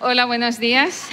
Hola, 0.00 0.24
buenos 0.24 0.58
días. 0.58 1.10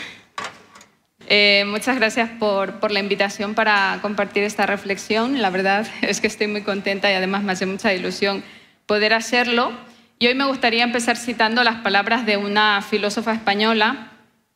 Eh, 1.27 1.63
muchas 1.67 1.97
gracias 1.97 2.29
por, 2.39 2.91
la 2.91 2.99
invitación 2.99 3.53
para 3.53 3.99
compartir 4.01 4.43
esta 4.43 4.65
reflexión. 4.65 5.41
La 5.41 5.49
verdad 5.49 5.85
es 6.01 6.21
que 6.21 6.27
estoy 6.27 6.47
muy 6.47 6.63
contenta 6.63 7.11
y 7.11 7.13
además 7.13 7.43
me 7.43 7.51
hace 7.51 7.65
mucha 7.65 7.93
ilusión 7.93 8.43
poder 8.85 9.13
hacerlo. 9.13 9.71
Y 10.17 10.27
hoy 10.27 10.33
me 10.33 10.45
gustaría 10.45 10.83
empezar 10.83 11.17
citando 11.17 11.63
las 11.63 11.81
palabras 11.81 12.25
de 12.25 12.37
una 12.37 12.81
filósofa 12.81 13.33
española, 13.33 14.11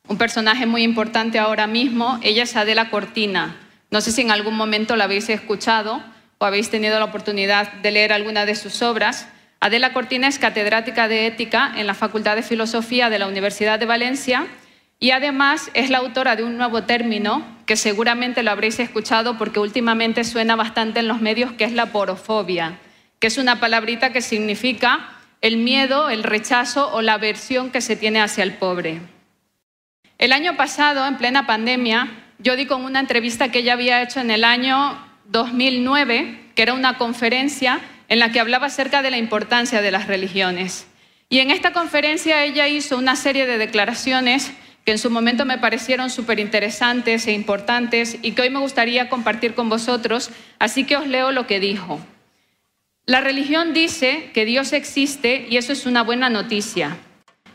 un 0.08 0.18
personaje 0.18 0.66
muy 0.66 0.84
importante 0.84 1.38
ahora 1.38 1.68
mismo. 1.68 2.20
Ella 2.24 2.44
es 2.44 2.56
Adela 2.56 2.90
Cortina. 2.90 3.56
No 3.92 4.02
sé 4.02 4.12
si 4.12 4.22
en 4.22 4.32
algún 4.32 4.56
momento 4.56 4.96
la 4.96 5.04
habéis 5.04 5.30
escuchado 5.30 6.02
o 6.40 6.46
habéis 6.46 6.70
tenido 6.70 6.98
la 6.98 7.06
oportunidad 7.06 7.72
de 7.74 7.92
leer 7.92 8.12
alguna 8.12 8.46
de 8.46 8.56
sus 8.56 8.82
obras. 8.82 9.28
Adela 9.64 9.94
Cortina 9.94 10.28
es 10.28 10.40
catedrática 10.40 11.08
de 11.08 11.26
ética 11.26 11.72
en 11.78 11.88
la 11.88 11.94
Facultad 11.94 12.36
de 12.36 12.44
Filosofía 12.44 13.10
de 13.10 13.18
la 13.18 13.30
Universidad 13.30 13.80
de 13.80 13.86
Valencia 13.86 14.46
y 15.00 15.12
además 15.12 15.72
es 15.74 15.90
la 15.90 16.00
autora 16.00 16.36
de 16.36 16.44
un 16.44 16.58
nuevo 16.58 16.84
término 16.84 17.46
que 17.66 17.78
seguramente 17.78 18.44
lo 18.44 18.52
habréis 18.52 18.78
escuchado 18.80 19.38
porque 19.38 19.62
últimamente 19.62 20.26
suena 20.26 20.58
bastante 20.58 21.00
en 21.00 21.08
los 21.08 21.22
medios, 21.22 21.54
que 21.54 21.64
es 21.64 21.72
la 21.72 21.94
porofobia, 21.94 22.78
que 23.20 23.28
es 23.28 23.38
una 23.38 23.62
palabrita 23.62 24.12
que 24.12 24.22
significa 24.22 25.12
el 25.40 25.56
miedo, 25.56 26.10
el 26.10 26.24
rechazo 26.24 26.94
o 26.94 27.02
la 27.02 27.14
aversión 27.14 27.72
que 27.72 27.80
se 27.80 27.96
tiene 27.96 28.20
hacia 28.20 28.44
el 28.44 28.56
pobre. 28.56 29.00
El 30.18 30.34
año 30.34 30.58
pasado, 30.58 31.08
en 31.08 31.16
plena 31.16 31.48
pandemia, 31.48 32.10
yo 32.38 32.58
di 32.58 32.66
con 32.66 32.84
una 32.84 33.00
entrevista 33.00 33.48
que 33.48 33.60
ella 33.60 33.72
había 33.72 34.02
hecho 34.02 34.20
en 34.20 34.30
el 34.30 34.44
año 34.44 35.02
2009, 35.30 36.50
que 36.54 36.64
era 36.64 36.74
una 36.74 36.98
conferencia 36.98 37.80
en 38.14 38.20
la 38.20 38.32
que 38.32 38.40
hablaba 38.40 38.68
acerca 38.68 39.02
de 39.02 39.10
la 39.10 39.18
importancia 39.18 39.82
de 39.82 39.90
las 39.90 40.06
religiones. 40.06 40.86
Y 41.30 41.40
en 41.40 41.50
esta 41.50 41.74
conferencia 41.74 42.44
ella 42.44 42.68
hizo 42.68 42.96
una 42.96 43.16
serie 43.16 43.48
de 43.48 43.58
declaraciones 43.58 44.52
que 44.86 44.92
en 44.92 45.00
su 45.00 45.10
momento 45.10 45.46
me 45.46 45.58
parecieron 45.58 46.12
súper 46.12 46.40
interesantes 46.40 47.26
e 47.26 47.32
importantes 47.32 48.20
y 48.22 48.34
que 48.34 48.44
hoy 48.44 48.52
me 48.52 48.60
gustaría 48.60 49.10
compartir 49.10 49.56
con 49.56 49.68
vosotros, 49.68 50.30
así 50.60 50.84
que 50.84 50.96
os 50.96 51.08
leo 51.08 51.32
lo 51.32 51.48
que 51.48 51.60
dijo. 51.60 52.00
La 53.08 53.20
religión 53.20 53.74
dice 53.74 54.30
que 54.32 54.46
Dios 54.46 54.74
existe 54.74 55.48
y 55.50 55.58
eso 55.58 55.74
es 55.74 55.88
una 55.88 56.04
buena 56.04 56.30
noticia. 56.30 56.98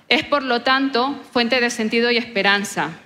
Es, 0.08 0.24
por 0.24 0.42
lo 0.42 0.62
tanto, 0.62 1.22
fuente 1.32 1.60
de 1.60 1.70
sentido 1.70 2.10
y 2.10 2.16
esperanza. 2.16 2.98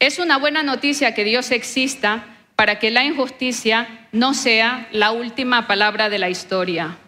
Es 0.00 0.18
una 0.18 0.36
buena 0.36 0.64
noticia 0.64 1.14
que 1.14 1.22
Dios 1.22 1.52
exista 1.52 2.24
para 2.60 2.78
que 2.78 2.90
la 2.90 3.04
injusticia 3.04 3.88
no 4.12 4.34
sea 4.34 4.86
la 4.92 5.12
última 5.12 5.66
palabra 5.66 6.10
de 6.10 6.18
la 6.18 6.28
historia. 6.28 6.98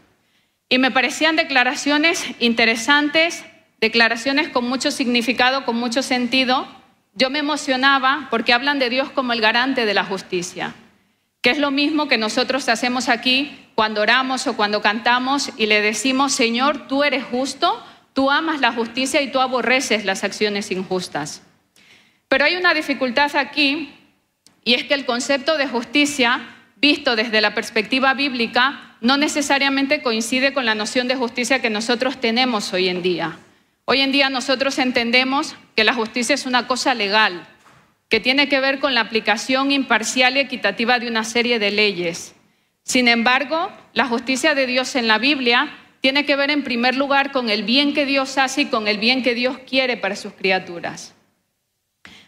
Y 0.70 0.78
me 0.78 0.91
parecían 0.91 1.36
declaraciones 1.36 2.25
interesantes, 2.39 3.44
declaraciones 3.78 4.48
con 4.48 4.67
mucho 4.67 4.91
significado, 4.91 5.67
con 5.67 5.77
mucho 5.77 6.03
sentido. 6.03 6.67
Yo 7.12 7.28
me 7.28 7.41
emocionaba 7.41 8.28
porque 8.31 8.55
hablan 8.55 8.78
de 8.78 8.89
Dios 8.89 9.11
como 9.11 9.34
el 9.34 9.42
garante 9.42 9.84
de 9.84 9.92
la 9.92 10.05
justicia, 10.05 10.72
que 11.42 11.50
es 11.50 11.59
lo 11.59 11.70
mismo 11.70 12.09
que 12.09 12.16
nosotros 12.16 12.66
hacemos 12.70 13.11
aquí 13.11 13.55
cuando 13.75 14.00
oramos 14.00 14.47
o 14.47 14.56
cuando 14.56 14.81
cantamos 14.81 15.50
y 15.59 15.66
le 15.66 15.83
decimos, 15.83 16.33
Señor, 16.33 16.89
tú 16.89 17.05
eres 17.05 17.25
justo, 17.25 17.78
tú 18.14 18.31
amas 18.31 18.62
la 18.62 18.72
justicia 18.72 19.20
y 19.20 19.31
tú 19.31 19.39
aborreces 19.39 20.06
las 20.06 20.25
acciones 20.25 20.70
injustas. 20.70 21.42
Pero 22.28 22.47
hay 22.47 22.56
una 22.56 22.72
dificultad 22.72 23.37
aquí 23.37 23.92
y 24.64 24.74
es 24.74 24.84
que 24.84 24.94
el 24.94 25.06
concepto 25.06 25.56
de 25.56 25.66
justicia, 25.66 26.41
visto 26.77 27.16
desde 27.16 27.41
la 27.41 27.55
perspectiva 27.55 28.14
bíblica, 28.14 28.96
no 29.00 29.16
necesariamente 29.16 30.02
coincide 30.02 30.52
con 30.52 30.64
la 30.64 30.74
noción 30.74 31.08
de 31.08 31.16
justicia 31.16 31.60
que 31.60 31.70
nosotros 31.70 32.20
tenemos 32.20 32.72
hoy 32.72 32.88
en 32.88 33.02
día. 33.02 33.38
Hoy 33.84 34.00
en 34.00 34.12
día 34.12 34.30
nosotros 34.30 34.78
entendemos 34.78 35.56
que 35.74 35.84
la 35.84 35.94
justicia 35.94 36.34
es 36.34 36.46
una 36.46 36.69
cosa 36.69 36.94
legal, 36.94 37.46
que 38.08 38.20
tiene 38.20 38.48
que 38.48 38.60
ver 38.60 38.78
con 38.78 38.94
la 38.94 39.00
aplicación 39.00 39.72
imparcial 39.72 40.36
y 40.36 40.41
equitativa 40.41 40.98
de 41.00 41.08
una 41.08 41.24
serie 41.24 41.58
de 41.58 41.72
leyes. 41.72 42.34
Sin 42.84 43.08
embargo, 43.08 43.72
la 43.92 44.06
justicia 44.06 44.54
de 44.54 44.66
Dios 44.66 44.94
en 44.94 45.08
la 45.08 45.19
Biblia 45.19 45.72
tiene 46.00 46.25
que 46.25 46.37
ver 46.37 46.50
en 46.50 46.62
primer 46.62 46.97
lugar 46.97 47.32
con 47.32 47.50
el 47.50 47.64
bien 47.64 47.94
que 47.94 48.06
Dios 48.06 48.38
hace 48.38 48.62
y 48.62 48.66
con 48.66 48.87
el 48.87 48.98
bien 48.98 49.22
que 49.22 49.34
Dios 49.34 49.58
quiere 49.69 49.97
para 49.97 50.14
sus 50.14 50.32
criaturas. 50.32 51.14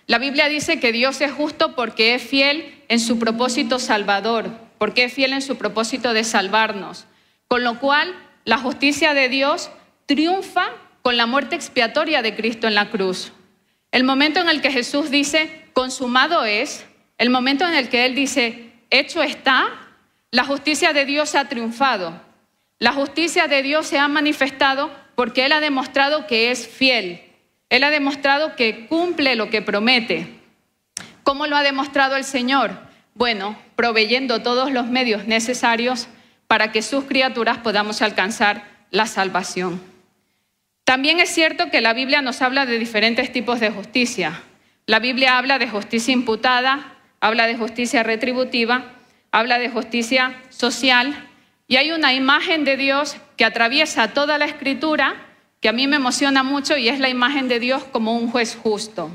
La 0.07 0.19
Biblia 0.19 0.49
dice 0.49 0.81
que 0.81 0.93
Dios 0.93 1.21
es 1.21 1.33
justo 1.33 1.75
porque 1.75 2.15
es 2.15 2.23
fiel 2.23 2.83
en 2.89 3.01
su 3.01 3.19
propósito 3.19 3.79
salvador, 3.79 4.51
porque 4.79 5.05
es 5.05 5.13
fiel 5.13 5.33
en 5.33 5.43
su 5.43 5.57
propósito 5.57 6.13
de 6.13 6.25
salvarnos. 6.25 7.07
Con 7.49 7.65
lo 7.65 7.81
cual, 7.81 8.15
la 8.45 8.59
justicia 8.59 9.15
de 9.15 9.29
Dios 9.29 9.71
triunfa 10.07 10.71
con 11.01 11.17
la 11.17 11.27
muerte 11.27 11.57
expiatoria 11.57 12.21
de 12.21 12.37
Cristo 12.37 12.67
en 12.67 12.75
la 12.75 12.91
cruz. 12.91 13.33
El 13.93 14.05
momento 14.05 14.41
en 14.41 14.49
el 14.49 14.61
que 14.61 14.73
Jesús 14.73 15.11
dice, 15.11 15.69
consumado 15.73 16.45
es, 16.45 16.85
el 17.17 17.31
momento 17.31 17.67
en 17.67 17.75
el 17.75 17.89
que 17.89 18.05
Él 18.05 18.15
dice, 18.15 18.73
hecho 18.91 19.23
está, 19.23 19.69
la 20.31 20.45
justicia 20.45 20.93
de 20.93 21.05
Dios 21.07 21.35
ha 21.35 21.49
triunfado. 21.49 22.21
La 22.79 22.93
justicia 22.93 23.47
de 23.47 23.63
Dios 23.63 23.87
se 23.87 23.99
ha 23.99 24.09
manifestado 24.09 24.91
porque 25.15 25.47
Él 25.47 25.53
ha 25.53 25.61
demostrado 25.61 26.27
que 26.27 26.51
es 26.51 26.67
fiel, 26.67 27.23
él 27.75 27.83
ha 27.83 27.91
demostrado 27.91 28.55
que 28.55 28.87
cumple 28.87 29.35
lo 29.35 29.51
que 29.51 29.61
promete. 29.61 30.29
¿Cómo 31.25 31.49
lo 31.49 31.57
ha 31.57 31.65
demostrado 31.65 32.15
el 32.15 32.23
Señor? 32.23 32.79
Bueno, 33.15 33.59
proveyendo 33.75 34.43
todos 34.43 34.71
los 34.71 34.87
medios 34.87 35.27
necesarios 35.27 36.07
para 36.47 36.71
que 36.71 36.83
sus 36.83 37.03
criaturas 37.03 37.59
podamos 37.59 38.01
alcanzar 38.01 38.63
la 38.93 39.07
salvación. 39.07 39.83
También 40.85 41.19
es 41.19 41.31
cierto 41.31 41.69
que 41.73 41.81
la 41.81 41.95
Biblia 41.95 42.23
nos 42.23 42.43
habla 42.43 42.65
de 42.65 42.79
diferentes 42.79 43.33
tipos 43.33 43.59
de 43.59 43.71
justicia. 43.71 44.41
La 44.87 45.01
Biblia 45.01 45.37
habla 45.37 45.59
de 45.59 45.69
justicia 45.69 46.13
imputada, 46.13 46.95
habla 47.19 47.49
de 47.49 47.57
justicia 47.57 48.05
retributiva, 48.05 48.93
habla 49.33 49.59
de 49.59 49.69
justicia 49.69 50.41
social 50.49 51.27
y 51.67 51.75
hay 51.75 51.91
una 51.91 52.15
imagen 52.15 52.63
de 52.65 52.77
Dios 52.77 53.17
que 53.37 53.45
atraviesa 53.45 54.13
toda 54.13 54.39
la 54.39 54.45
escritura 54.45 55.17
que 55.65 55.71
a 55.71 55.73
mí 55.73 55.87
me 55.87 55.97
emociona 55.97 56.43
mucho 56.43 56.77
y 56.77 56.91
es 56.91 57.01
la 57.01 57.09
imagen 57.09 57.49
de 57.49 57.59
Dios 57.59 57.85
como 57.85 58.15
un 58.15 58.31
juez 58.31 58.55
justo. 58.55 59.11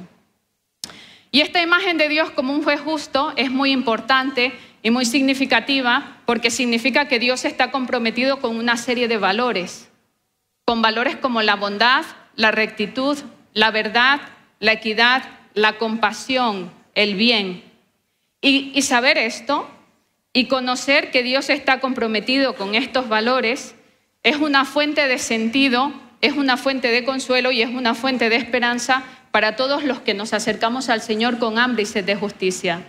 Y 1.30 1.42
esta 1.42 1.62
imagen 1.62 2.00
de 2.00 2.10
Dios 2.10 2.32
como 2.32 2.54
un 2.54 2.64
juez 2.64 2.82
justo 2.82 3.34
es 3.36 3.52
muy 3.52 3.72
importante 3.72 4.52
y 4.82 4.90
muy 4.90 5.06
significativa 5.06 6.18
porque 6.26 6.50
significa 6.50 7.08
que 7.08 7.20
Dios 7.20 7.46
está 7.46 7.70
comprometido 7.70 8.40
con 8.40 8.56
una 8.58 8.78
serie 8.78 9.08
de 9.08 9.18
valores, 9.18 9.92
con 10.66 10.82
valores 10.82 11.18
como 11.18 11.44
la 11.44 11.56
bondad, 11.56 12.04
la 12.36 12.50
rectitud, 12.50 13.16
la 13.54 13.70
verdad, 13.70 14.20
la 14.60 14.72
equidad, 14.72 15.22
la 15.54 15.78
compasión, 15.78 16.72
el 16.96 17.14
bien. 17.14 17.64
Y, 18.42 18.72
y 18.74 18.82
saber 18.82 19.20
esto 19.20 19.70
y 20.34 20.48
conocer 20.48 21.12
que 21.12 21.22
Dios 21.22 21.52
está 21.52 21.80
comprometido 21.80 22.56
con 22.56 22.74
estos 22.74 23.08
valores 23.08 23.76
es 24.24 24.38
una 24.38 24.66
fuente 24.66 25.08
de 25.08 25.20
sentido 25.20 25.94
es 26.22 26.34
una 26.34 26.58
fuente 26.58 26.90
de 26.90 27.04
consuelo 27.04 27.52
y 27.52 27.62
es 27.62 27.70
una 27.70 27.96
fuente 27.96 28.30
de 28.30 28.36
esperanza 28.36 29.04
para 29.32 29.56
todos 29.56 29.84
los 29.84 30.00
que 30.00 30.14
nos 30.14 30.34
acercamos 30.34 30.90
al 30.90 31.02
Señor 31.02 31.40
con 31.40 31.58
hambre 31.58 31.84
y 31.84 31.86
sed 31.86 32.04
de 32.04 32.16
justicia. 32.16 32.82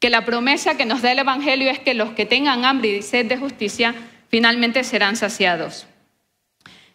Que 0.00 0.10
la 0.10 0.24
promesa 0.24 0.76
que 0.76 0.86
nos 0.86 1.02
da 1.02 1.12
el 1.12 1.18
Evangelio 1.18 1.70
es 1.70 1.78
que 1.80 1.94
los 1.94 2.10
que 2.10 2.24
tengan 2.24 2.64
hambre 2.64 2.88
y 2.88 3.02
sed 3.02 3.26
de 3.26 3.36
justicia 3.36 3.94
finalmente 4.28 4.84
serán 4.84 5.16
saciados. 5.16 5.86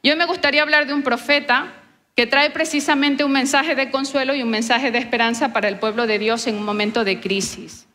Yo 0.02 0.16
me 0.16 0.26
gustaría 0.26 0.62
hablar 0.62 0.88
de 0.88 0.94
un 0.94 1.04
profeta 1.04 1.74
que 2.16 2.28
trae 2.28 2.52
precisamente 2.52 3.24
un 3.24 3.32
mensaje 3.32 3.76
de 3.76 3.90
consuelo 3.90 4.36
y 4.36 4.44
un 4.44 4.50
mensaje 4.50 4.92
de 4.92 5.00
esperanza 5.00 5.52
para 5.52 5.68
el 5.68 5.80
pueblo 5.80 6.08
de 6.08 6.20
Dios 6.20 6.48
en 6.48 6.56
un 6.56 6.64
momento 6.64 7.04
de 7.04 7.20
crisis. 7.20 7.88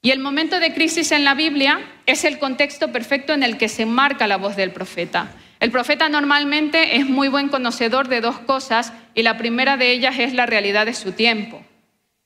Y 0.00 0.10
el 0.10 0.20
momento 0.20 0.60
de 0.60 0.72
crisis 0.72 1.10
en 1.10 1.24
la 1.24 1.34
Biblia 1.34 1.80
es 2.06 2.24
el 2.24 2.38
contexto 2.38 2.92
perfecto 2.92 3.32
en 3.32 3.42
el 3.42 3.58
que 3.58 3.68
se 3.68 3.84
marca 3.84 4.28
la 4.28 4.36
voz 4.36 4.54
del 4.54 4.70
profeta. 4.70 5.32
El 5.60 5.72
profeta 5.72 6.08
normalmente 6.08 6.96
es 6.96 7.06
muy 7.06 7.28
buen 7.28 7.48
conocedor 7.48 8.08
de 8.08 8.20
dos 8.20 8.38
cosas 8.38 8.92
y 9.14 9.22
la 9.22 9.36
primera 9.36 9.76
de 9.76 9.90
ellas 9.90 10.18
es 10.18 10.32
la 10.32 10.46
realidad 10.46 10.86
de 10.86 10.94
su 10.94 11.12
tiempo. 11.12 11.62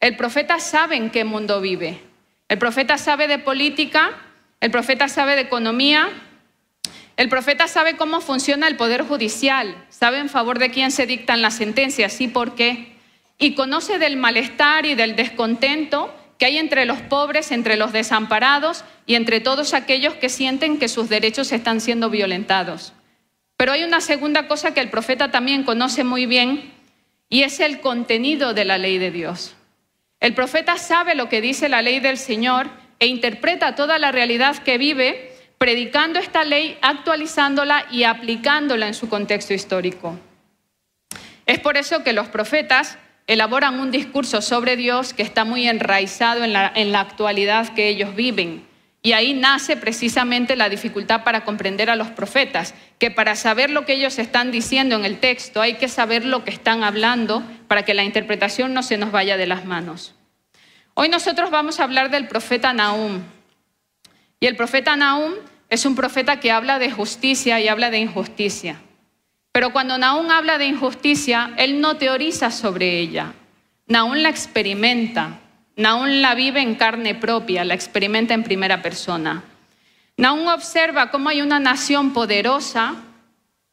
El 0.00 0.17
profeta 0.17 0.58
sabe 0.58 0.96
en 0.96 1.11
qué 1.11 1.25
mundo 1.25 1.61
vive. 1.61 2.00
El 2.49 2.58
profeta 2.58 2.99
sabe 2.99 3.29
de 3.29 3.38
política, 3.38 4.11
el 4.61 4.70
profeta 4.70 5.08
sabe 5.08 5.34
de 5.34 5.43
economía, 5.43 6.11
el 7.17 7.29
profeta 7.29 7.69
sabe 7.69 7.96
cómo 7.96 8.20
funciona 8.20 8.69
el 8.69 8.76
poder 8.76 9.02
judicial, 9.02 9.75
sabe 9.88 10.19
en 10.19 10.29
favor 10.29 10.58
de 10.58 10.70
quién 10.70 10.90
se 10.90 11.06
dictan 11.06 11.40
las 11.40 11.55
sentencias 11.55 12.20
y 12.20 12.29
por 12.29 12.55
qué, 12.55 12.93
y 13.38 13.55
conoce 13.55 13.99
del 13.99 14.17
malestar 14.17 14.84
y 14.84 14.94
del 14.94 15.17
descontento 15.17 16.14
que 16.38 16.46
hay 16.46 16.58
entre 16.58 16.84
los 16.84 17.00
pobres, 17.00 17.50
entre 17.50 17.76
los 17.76 17.93
desamparados 17.93 18.84
y 19.06 19.14
entre 19.14 19.40
todos 19.40 19.73
aquellos 19.73 20.14
que 20.14 20.29
sienten 20.29 20.79
que 20.79 20.88
sus 20.88 21.08
derechos 21.08 21.52
están 21.52 21.81
siendo 21.81 22.11
violentados. 22.11 22.93
Pero 23.62 23.75
hay 23.75 23.85
una 23.85 24.00
segunda 24.00 24.49
cosa 24.49 24.75
que 24.75 24.81
el 24.81 24.91
profeta 24.91 25.31
también 25.31 25.62
conoce 25.62 26.03
muy 26.03 26.26
bien 26.26 26.73
y 27.29 27.44
es 27.44 27.61
el 27.61 27.79
contenido 27.79 28.55
de 28.55 28.64
la 28.64 28.76
ley 28.76 28.99
de 28.99 29.12
Dios. 29.12 29.55
El 30.19 30.35
profeta 30.35 30.79
sabe 30.79 31.14
lo 31.14 31.29
que 31.29 31.41
dice 31.41 31.69
la 31.69 31.81
ley 31.81 32.00
del 32.00 32.19
Señor 32.19 32.67
e 32.99 33.06
interpreta 33.06 33.76
toda 33.76 34.00
la 34.00 34.11
realidad 34.11 34.56
que 34.64 34.79
vive 34.79 35.31
predicando 35.59 36.19
esta 36.19 36.43
ley, 36.43 36.76
actualizándola 36.82 37.87
y 37.93 38.03
aplicándola 38.03 38.88
en 38.88 38.94
su 38.94 39.09
contexto 39.09 39.55
histórico. 39.55 40.19
Es 41.47 41.61
por 41.61 41.76
eso 41.76 42.03
que 42.03 42.12
los 42.12 42.26
profetas 42.26 42.99
elaboran 43.29 43.79
un 43.79 43.93
discurso 43.93 44.43
sobre 44.43 44.75
Dios 44.75 45.15
que 45.15 45.23
está 45.23 45.44
muy 45.44 45.69
enraizado 45.69 46.43
en 46.43 46.53
la, 46.53 47.00
actualidad 47.00 47.73
que 47.75 47.87
ellos 47.87 48.17
viven. 48.17 48.67
Y 49.04 49.12
ahí 49.12 49.34
nace 49.34 49.76
precisamente 49.76 50.54
la 50.54 50.69
dificultad 50.69 51.25
para 51.25 51.44
comprender 51.44 51.90
a 51.90 51.96
los 51.96 52.08
profetas, 52.08 52.75
que 53.00 53.10
para 53.10 53.34
saber 53.34 53.70
lo 53.70 53.84
que 53.84 53.94
ellos 53.94 54.19
están 54.20 54.52
diciendo 54.52 54.94
en 54.94 55.04
el 55.04 55.19
texto 55.19 55.60
hay 55.60 55.75
que 55.75 55.88
saber 55.88 56.25
lo 56.25 56.44
que 56.44 56.52
están 56.52 56.84
hablando 56.84 57.43
para 57.66 57.84
que 57.84 57.94
la 57.94 58.04
interpretación 58.04 58.72
no 58.75 58.84
se 58.84 58.99
nos 58.99 59.10
vaya 59.10 59.37
de 59.37 59.46
las 59.46 59.64
manos. 59.64 60.14
Hoy 60.94 61.08
nosotros 61.08 61.50
vamos 61.50 61.81
a 61.81 61.84
hablar 61.84 62.10
del 62.10 62.28
profeta 62.28 62.72
Nahum. 62.72 63.22
Y 64.38 64.46
el 64.46 64.54
profeta 64.54 64.94
Nahum 64.94 65.32
es 65.69 65.84
un 65.84 65.96
profeta 65.96 66.38
que 66.38 66.52
habla 66.52 66.78
de 66.78 66.93
justicia 66.93 67.58
y 67.60 67.66
habla 67.66 67.90
de 67.90 67.98
injusticia. 67.98 68.76
Pero 69.50 69.72
cuando 69.72 69.98
Nahum 69.98 70.31
habla 70.31 70.58
de 70.58 70.66
injusticia, 70.66 71.55
él 71.56 71.81
no 71.81 71.96
teoriza 71.96 72.50
sobre 72.52 73.00
ella. 73.00 73.32
Nahum 73.87 74.14
la 74.14 74.28
experimenta, 74.28 75.40
Nahum 75.76 76.06
la 76.20 76.34
vive 76.34 76.60
en 76.60 76.74
carne 76.74 77.14
propia, 77.14 77.64
la 77.64 77.74
experimenta 77.74 78.34
en 78.34 78.42
primera 78.42 78.82
persona. 78.82 79.42
Nahum 80.16 80.46
observa 80.48 81.10
cómo 81.10 81.30
hay 81.30 81.40
una 81.40 81.58
nación 81.60 82.12
poderosa, 82.12 82.96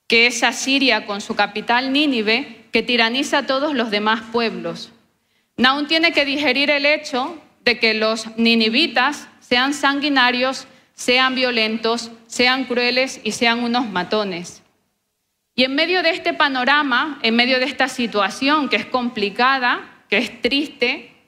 que 0.07 0.27
es 0.27 0.43
Asiria 0.43 1.05
con 1.05 1.21
su 1.21 1.35
capital 1.35 1.91
Nínive, 1.91 2.65
que 2.71 2.83
tiraniza 2.83 3.39
a 3.39 3.45
todos 3.45 3.73
los 3.73 3.91
demás 3.91 4.21
pueblos. 4.31 4.91
Nahum 5.57 5.87
tiene 5.87 6.13
que 6.13 6.25
digerir 6.25 6.69
el 6.69 6.85
hecho 6.85 7.37
de 7.65 7.79
que 7.79 7.93
los 7.93 8.37
ninivitas 8.37 9.27
sean 9.41 9.73
sanguinarios, 9.73 10.67
sean 10.93 11.35
violentos, 11.35 12.11
sean 12.27 12.63
crueles 12.63 13.19
y 13.23 13.33
sean 13.33 13.59
unos 13.59 13.89
matones. 13.89 14.63
Y 15.55 15.65
en 15.65 15.75
medio 15.75 16.01
de 16.01 16.11
este 16.11 16.33
panorama, 16.33 17.19
en 17.21 17.35
medio 17.35 17.59
de 17.59 17.65
esta 17.65 17.89
situación 17.89 18.69
que 18.69 18.77
es 18.77 18.85
complicada, 18.85 20.03
que 20.09 20.17
es 20.17 20.41
triste, 20.41 21.18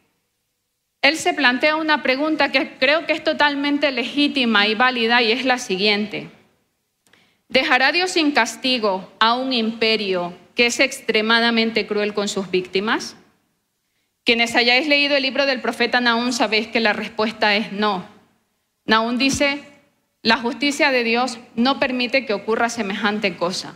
él 1.02 1.18
se 1.18 1.34
plantea 1.34 1.76
una 1.76 2.04
pregunta 2.04 2.52
que 2.52 2.78
creo 2.78 3.06
que 3.06 3.14
es 3.14 3.24
totalmente 3.24 3.92
legítima 3.92 4.68
y 4.68 4.76
válida 4.76 5.22
y 5.22 5.32
es 5.32 5.46
la 5.46 5.58
siguiente. 5.58 6.30
¿Dejará 7.50 7.92
Dios 7.92 8.12
sin 8.12 8.32
castigo 8.32 9.12
a 9.20 9.34
un 9.34 9.52
imperio 9.52 10.34
que 10.56 10.68
es 10.68 10.80
extremadamente 10.80 11.88
cruel 11.88 12.14
con 12.14 12.28
sus 12.28 12.52
víctimas? 12.52 13.16
Quienes 14.24 14.56
hayáis 14.56 14.88
leído 14.88 15.16
el 15.16 15.24
libro 15.24 15.48
del 15.48 15.60
profeta 15.60 16.00
Naún 16.00 16.34
sabéis 16.34 16.68
que 16.68 16.80
la 16.80 16.94
respuesta 16.94 17.56
es 17.56 17.72
no. 17.72 18.06
Naún 18.86 19.18
dice, 19.18 19.64
la 20.22 20.38
justicia 20.38 20.92
de 20.92 21.04
Dios 21.04 21.40
no 21.56 21.80
permite 21.80 22.28
que 22.28 22.34
ocurra 22.34 22.70
semejante 22.70 23.36
cosa. 23.36 23.76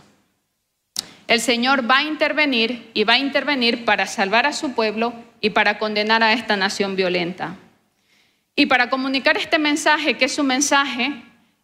El 1.26 1.40
Señor 1.40 1.90
va 1.90 1.98
a 1.98 2.04
intervenir 2.04 2.88
y 2.94 3.02
va 3.02 3.14
a 3.14 3.18
intervenir 3.18 3.84
para 3.84 4.06
salvar 4.06 4.46
a 4.46 4.52
su 4.52 4.72
pueblo 4.74 5.12
y 5.40 5.50
para 5.50 5.78
condenar 5.78 6.22
a 6.22 6.32
esta 6.32 6.56
nación 6.56 6.96
violenta. 6.96 7.56
Y 8.54 8.66
para 8.66 8.88
comunicar 8.88 9.36
este 9.36 9.58
mensaje, 9.58 10.16
que 10.16 10.24
es 10.24 10.38
un 10.38 10.46
mensaje, 10.46 11.12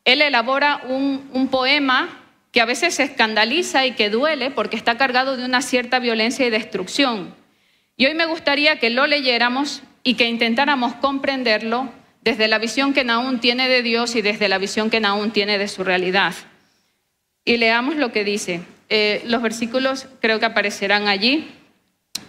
Él 0.04 0.20
elabora 0.20 0.82
un, 0.86 1.48
poema 1.50 2.20
que 2.50 2.60
a 2.60 2.66
veces 2.66 2.94
se 2.94 3.04
escandaliza 3.04 3.86
y 3.86 3.92
que 3.92 4.10
duele 4.10 4.50
porque 4.50 4.76
está 4.76 4.98
cargado 4.98 5.38
de 5.38 5.44
una 5.44 5.62
cierta 5.62 5.98
violencia 5.98 6.46
y 6.46 6.50
destrucción. 6.50 7.34
Y 7.96 8.06
hoy 8.06 8.14
me 8.14 8.26
gustaría 8.26 8.78
que 8.78 8.90
lo 8.90 9.06
leyéramos 9.06 9.82
y 10.02 10.14
que 10.14 10.28
intentáramos 10.28 10.94
comprenderlo 10.96 11.90
desde 12.20 12.46
la 12.46 12.58
visión 12.58 12.92
que 12.92 13.04
Naún 13.04 13.40
tiene 13.40 13.68
de 13.68 13.82
Dios 13.82 14.14
y 14.14 14.22
desde 14.22 14.48
la 14.48 14.58
visión 14.58 14.90
que 14.90 15.00
Naún 15.00 15.30
tiene 15.30 15.56
de 15.56 15.68
su 15.68 15.84
realidad. 15.84 16.34
Y 17.44 17.56
leamos 17.56 17.96
lo 17.96 18.12
que 18.12 18.22
dice. 18.22 18.60
Eh, 18.90 19.22
los 19.26 19.40
versículos 19.40 20.06
creo 20.20 20.38
que 20.38 20.46
aparecerán 20.46 21.08
allí. 21.08 21.50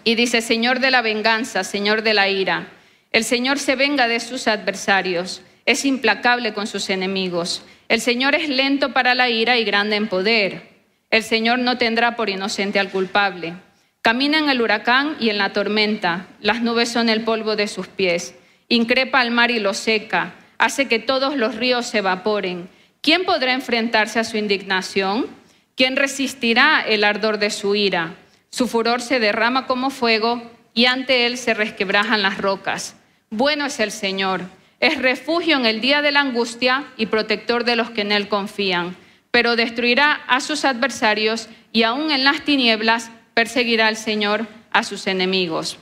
Y 0.04 0.16
dice, 0.16 0.42
Señor 0.42 0.80
de 0.80 0.92
la 0.92 1.02
venganza, 1.02 1.64
Señor 1.64 2.02
de 2.02 2.14
la 2.14 2.30
ira, 2.30 2.68
el 3.12 3.24
Señor 3.24 3.60
se 3.60 3.76
venga 3.76 4.08
de 4.08 4.20
sus 4.20 4.48
adversarios, 4.48 5.42
es 5.66 5.86
implacable 5.86 6.54
con 6.54 6.68
sus 6.68 6.90
enemigos. 6.90 7.64
El 7.88 8.02
Señor 8.02 8.36
es 8.36 8.50
lento 8.50 8.92
para 8.92 9.16
la 9.16 9.30
ira 9.30 9.58
y 9.58 9.64
grande 9.64 9.96
en 9.96 10.08
poder. 10.08 10.70
El 11.10 11.24
Señor 11.24 11.60
no 11.60 11.78
tendrá 11.78 12.16
por 12.16 12.30
inocente 12.30 12.80
al 12.80 12.90
culpable. 12.90 13.54
Camina 14.02 14.40
en 14.40 14.50
el 14.50 14.62
huracán 14.62 15.16
y 15.20 15.30
en 15.30 15.38
la 15.38 15.54
tormenta, 15.54 16.28
las 16.42 16.62
nubes 16.62 16.90
son 16.90 17.08
el 17.08 17.22
polvo 17.22 17.56
de 17.56 17.68
sus 17.68 17.88
pies. 17.88 18.36
Increpa 18.68 19.22
al 19.22 19.32
mar 19.32 19.52
y 19.52 19.60
lo 19.60 19.74
seca, 19.74 20.34
hace 20.58 20.88
que 20.88 21.00
todos 21.00 21.38
los 21.38 21.56
ríos 21.56 21.86
se 21.86 22.00
evaporen. 22.00 22.68
¿Quién 23.02 23.24
podrá 23.26 23.54
enfrentarse 23.54 24.20
a 24.20 24.24
su 24.24 24.38
indignación? 24.38 25.28
¿Quién 25.76 25.96
resistirá 25.96 26.82
el 26.82 27.04
ardor 27.04 27.38
de 27.38 27.52
su 27.52 27.76
ira? 27.76 28.16
Su 28.54 28.68
furor 28.68 29.02
se 29.02 29.20
derrama 29.20 29.66
como 29.66 29.90
fuego 29.90 30.40
y 30.76 30.86
ante 30.86 31.26
él 31.26 31.40
se 31.40 31.56
resquebrajan 31.56 32.22
las 32.22 32.38
rocas. 32.38 32.96
Bueno 33.32 33.66
es 33.66 33.80
el 33.80 33.90
Señor, 33.90 34.42
es 34.80 35.02
refugio 35.02 35.58
en 35.58 35.66
el 35.66 35.82
día 35.82 36.04
de 36.04 36.12
la 36.12 36.20
angustia 36.20 36.84
y 36.96 37.08
protector 37.08 37.64
de 37.64 37.76
los 37.76 37.90
que 37.90 38.02
en 38.02 38.12
él 38.12 38.28
confían, 38.28 38.96
pero 39.32 39.56
destruirá 39.56 40.22
a 40.28 40.40
sus 40.40 40.66
adversarios 40.66 41.50
y 41.72 41.82
aún 41.82 42.12
en 42.12 42.24
las 42.24 42.46
tinieblas 42.46 43.10
perseguirá 43.34 43.88
al 43.88 43.98
Señor 43.98 44.46
a 44.70 44.84
sus 44.84 45.08
enemigos. 45.08 45.80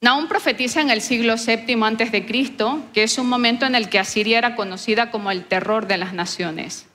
Nahum 0.00 0.26
profetiza 0.26 0.80
en 0.80 0.90
el 0.90 1.02
siglo 1.02 1.36
VII 1.36 1.84
antes 1.84 2.10
de 2.10 2.26
Cristo, 2.26 2.82
que 2.92 3.04
es 3.04 3.16
un 3.16 3.28
momento 3.28 3.64
en 3.64 3.76
el 3.76 3.88
que 3.88 4.00
Asiria 4.00 4.38
era 4.38 4.56
conocida 4.56 5.12
como 5.12 5.30
el 5.30 5.44
terror 5.44 5.86
de 5.86 5.98
las 5.98 6.14
naciones. 6.14 6.87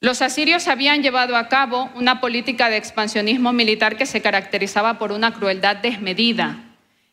Los 0.00 0.22
asirios 0.22 0.66
habían 0.66 1.02
llevado 1.02 1.36
a 1.36 1.48
cabo 1.48 1.90
una 1.94 2.20
política 2.20 2.70
de 2.70 2.78
expansionismo 2.78 3.52
militar 3.52 3.98
que 3.98 4.06
se 4.06 4.22
caracterizaba 4.22 4.98
por 4.98 5.12
una 5.12 5.34
crueldad 5.34 5.76
desmedida. 5.76 6.58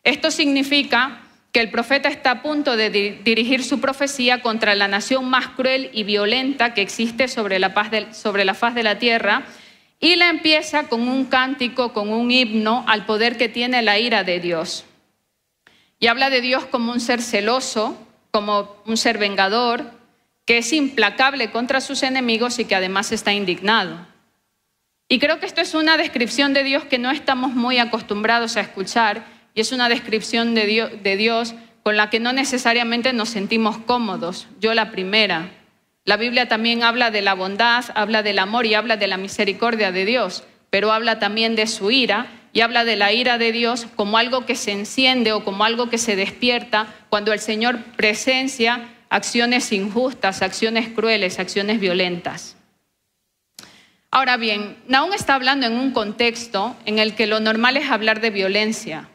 Esto 0.06 0.31
significa 0.31 1.19
que 1.51 1.60
el 1.60 1.69
profeta 1.69 2.07
está 2.07 2.31
a 2.31 2.42
punto 2.42 2.78
de 2.78 2.89
dirigir 2.89 3.66
su 3.66 3.81
profecía 3.81 4.42
contra 4.42 4.74
la 4.74 4.88
nación 4.88 5.30
más 5.30 5.50
cruel 5.50 5.89
y 5.92 6.06
violenta 6.06 6.74
que 6.74 6.81
existe 6.81 7.28
sobre 7.28 7.60
la, 7.60 7.74
sobre 8.13 8.45
la 8.45 8.54
faz 8.54 8.74
de 8.74 8.84
la 8.84 9.00
tierra 9.00 9.44
y 10.00 10.16
la 10.16 10.30
empieza 10.30 10.88
con 10.88 11.10
un 11.10 11.25
cántico, 11.25 11.92
con 11.92 12.10
un 12.10 12.31
himno 12.31 12.86
al 12.88 13.06
poder 13.06 13.36
que 13.36 13.50
tiene 13.50 13.81
la 13.81 14.00
ira 14.00 14.24
de 14.24 14.40
Dios. 14.40 14.86
Y 16.00 16.07
habla 16.07 16.30
de 16.30 16.40
Dios 16.40 16.66
como 16.66 16.94
un 16.94 17.01
ser 17.01 17.22
celoso, 17.22 17.98
como 18.31 18.78
un 18.86 18.95
ser 18.95 19.18
vengador, 19.18 19.97
que 20.48 20.58
es 20.58 20.72
implacable 20.72 21.52
contra 21.52 21.82
sus 21.82 22.02
enemigos 22.04 22.58
y 22.58 22.66
que 22.66 22.74
además 22.74 23.12
está 23.12 23.34
indignado. 23.34 24.08
Y 25.10 25.20
creo 25.20 25.40
que 25.40 25.46
esto 25.46 25.62
es 25.62 25.74
una 25.74 25.98
descripción 25.98 26.54
de 26.54 26.64
Dios 26.64 26.86
que 26.86 26.98
no 26.98 27.12
estamos 27.12 27.52
muy 27.52 27.80
acostumbrados 27.80 28.56
a 28.56 28.62
escuchar 28.62 29.26
y 29.54 29.62
es 29.62 29.74
una 29.74 29.90
descripción 29.90 30.56
de 30.56 30.66
Dios, 30.66 30.92
de 31.04 31.18
Dios 31.18 31.54
con 31.83 31.98
la 31.98 32.10
que 32.10 32.21
no 32.21 32.31
necesariamente 32.31 33.12
nos 33.12 33.30
sentimos 33.30 33.78
cómodos. 33.78 34.48
Yo 34.60 34.74
la 34.74 34.90
primera. 34.90 35.52
La 36.06 36.16
Biblia 36.16 36.48
también 36.48 36.81
habla 36.81 37.12
de 37.12 37.21
la 37.21 37.33
bondad, 37.33 37.83
habla 37.94 38.24
del 38.24 38.40
amor 38.40 38.66
y 38.66 38.74
habla 38.74 38.95
de 38.95 39.07
la 39.07 39.18
misericordia 39.18 39.92
de 39.92 40.06
Dios, 40.06 40.45
pero 40.69 40.94
habla 40.94 41.19
también 41.19 41.57
de 41.57 41.68
su 41.68 41.92
ira 41.92 42.28
y 42.54 42.62
habla 42.62 42.86
de 42.86 42.95
la 42.95 43.12
ira 43.12 43.38
de 43.38 43.52
Dios 43.52 43.86
como 43.98 44.18
algo 44.18 44.45
que 44.45 44.56
se 44.56 44.71
enciende 44.71 45.33
o 45.33 45.44
como 45.44 45.66
algo 45.66 45.90
que 45.90 45.98
se 45.98 46.16
despierta 46.16 46.88
cuando 47.10 47.33
el 47.33 47.40
Señor 47.40 47.80
presencia 47.98 48.88
acciones 49.09 49.71
injustas, 49.71 50.42
acciones 50.42 50.90
crueles, 50.90 51.40
acciones 51.40 51.80
violentas. 51.80 52.57
Ahora 54.11 54.37
bien, 54.37 54.78
Naún 54.87 55.14
está 55.14 55.35
hablando 55.35 55.68
en 55.68 55.73
un 55.73 55.92
contexto 55.92 56.76
en 56.85 56.97
el 56.99 57.14
que 57.14 57.28
lo 57.28 57.40
normal 57.40 57.78
es 57.78 57.90
hablar 57.90 58.21
de 58.21 58.30
violencia. 58.30 59.09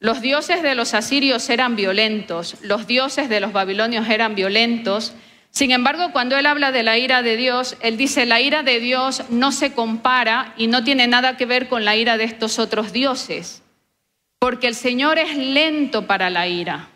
Los 0.00 0.20
dioses 0.20 0.62
de 0.62 0.76
los 0.76 0.94
asirios 0.94 1.50
eran 1.50 1.74
violentos, 1.74 2.56
los 2.62 2.86
dioses 2.86 3.28
de 3.28 3.40
los 3.40 3.52
babilonios 3.52 4.08
eran 4.08 4.36
violentos. 4.36 5.12
Sin 5.50 5.72
embargo, 5.72 6.12
cuando 6.12 6.36
él 6.36 6.46
habla 6.46 6.70
de 6.70 6.84
la 6.84 6.98
ira 6.98 7.22
de 7.22 7.36
Dios, 7.36 7.76
él 7.80 7.96
dice, 7.96 8.24
la 8.24 8.40
ira 8.40 8.62
de 8.62 8.78
Dios 8.78 9.24
no 9.28 9.50
se 9.50 9.72
compara 9.72 10.54
y 10.56 10.68
no 10.68 10.84
tiene 10.84 11.08
nada 11.08 11.36
que 11.36 11.46
ver 11.46 11.68
con 11.68 11.84
la 11.84 11.96
ira 11.96 12.16
de 12.16 12.24
estos 12.24 12.60
otros 12.60 12.92
dioses, 12.92 13.62
porque 14.38 14.68
el 14.68 14.76
Señor 14.76 15.18
es 15.18 15.36
lento 15.36 16.06
para 16.06 16.30
la 16.30 16.46
ira. 16.46 16.90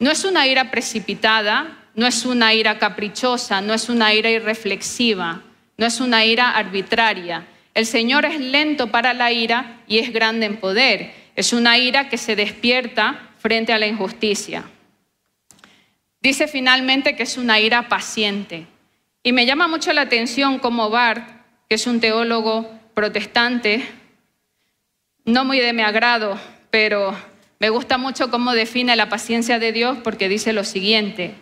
No 0.00 0.10
es 0.10 0.24
una 0.24 0.48
ira 0.48 0.72
precipitada, 0.72 1.79
no 1.94 2.06
es 2.06 2.24
una 2.24 2.54
ira 2.54 2.78
caprichosa, 2.78 3.60
no 3.60 3.74
es 3.74 3.88
una 3.88 4.14
ira 4.14 4.30
irreflexiva, 4.30 5.42
no 5.76 5.86
es 5.86 6.00
una 6.00 6.24
ira 6.24 6.50
arbitraria. 6.50 7.46
El 7.74 7.86
Señor 7.86 8.24
es 8.24 8.40
lento 8.40 8.88
para 8.90 9.14
la 9.14 9.32
ira 9.32 9.80
y 9.86 9.98
es 9.98 10.12
grande 10.12 10.46
en 10.46 10.56
poder. 10.56 11.12
Es 11.36 11.52
una 11.52 11.78
ira 11.78 12.08
que 12.08 12.18
se 12.18 12.36
despierta 12.36 13.30
frente 13.38 13.72
a 13.72 13.78
la 13.78 13.86
injusticia. 13.86 14.64
Dice 16.20 16.48
finalmente 16.48 17.16
que 17.16 17.22
es 17.22 17.38
una 17.38 17.60
ira 17.60 17.88
paciente. 17.88 18.66
Y 19.22 19.32
me 19.32 19.46
llama 19.46 19.68
mucho 19.68 19.92
la 19.92 20.02
atención 20.02 20.58
como 20.58 20.90
Bart, 20.90 21.26
que 21.68 21.76
es 21.76 21.86
un 21.86 22.00
teólogo 22.00 22.70
protestante, 22.94 23.86
no 25.24 25.44
muy 25.44 25.60
de 25.60 25.72
mi 25.72 25.82
agrado, 25.82 26.38
pero 26.70 27.16
me 27.58 27.68
gusta 27.68 27.98
mucho 27.98 28.30
cómo 28.30 28.52
define 28.52 28.96
la 28.96 29.08
paciencia 29.08 29.58
de 29.58 29.72
Dios 29.72 29.98
porque 30.02 30.28
dice 30.28 30.52
lo 30.52 30.64
siguiente. 30.64 31.34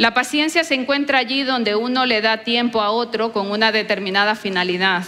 La 0.00 0.14
paciencia 0.14 0.64
se 0.64 0.72
encuentra 0.72 1.18
allí 1.18 1.42
donde 1.42 1.76
uno 1.76 2.06
le 2.06 2.22
da 2.22 2.38
tiempo 2.38 2.80
a 2.80 2.90
otro 2.90 3.34
con 3.34 3.50
una 3.50 3.70
determinada 3.70 4.34
finalidad. 4.34 5.04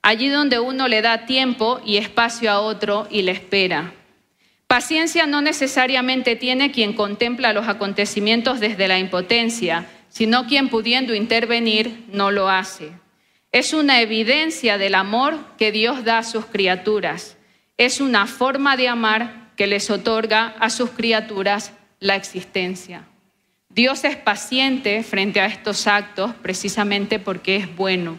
allí 0.00 0.28
donde 0.28 0.60
uno 0.60 0.86
le 0.86 1.02
da 1.02 1.26
tiempo 1.26 1.80
y 1.84 1.96
espacio 1.96 2.52
a 2.52 2.60
otro 2.60 3.08
y 3.10 3.22
le 3.22 3.32
espera. 3.32 3.94
Paciencia 4.68 5.26
no 5.26 5.40
necesariamente 5.40 6.36
tiene 6.36 6.70
quien 6.70 6.92
contempla 6.92 7.52
los 7.52 7.66
acontecimientos 7.66 8.60
desde 8.60 8.86
la 8.86 9.00
impotencia, 9.00 9.86
sino 10.08 10.46
quien 10.46 10.68
pudiendo 10.68 11.12
intervenir 11.12 12.04
no 12.12 12.30
lo 12.30 12.48
hace. 12.48 12.92
Es 13.50 13.72
una 13.72 14.00
evidencia 14.00 14.78
del 14.78 14.94
amor 14.94 15.36
que 15.58 15.72
Dios 15.72 16.04
da 16.04 16.18
a 16.18 16.22
sus 16.22 16.46
criaturas. 16.46 17.36
Es 17.76 18.00
una 18.00 18.28
forma 18.28 18.76
de 18.76 18.86
amar 18.86 19.50
que 19.56 19.66
les 19.66 19.90
otorga 19.90 20.54
a 20.60 20.70
sus 20.70 20.90
criaturas 20.90 21.72
la 21.98 22.14
existencia. 22.14 23.08
Dios 23.76 24.04
es 24.04 24.16
paciente 24.16 25.02
frente 25.02 25.38
a 25.38 25.44
estos 25.44 25.86
actos 25.86 26.32
precisamente 26.40 27.18
porque 27.18 27.56
es 27.56 27.76
bueno. 27.76 28.18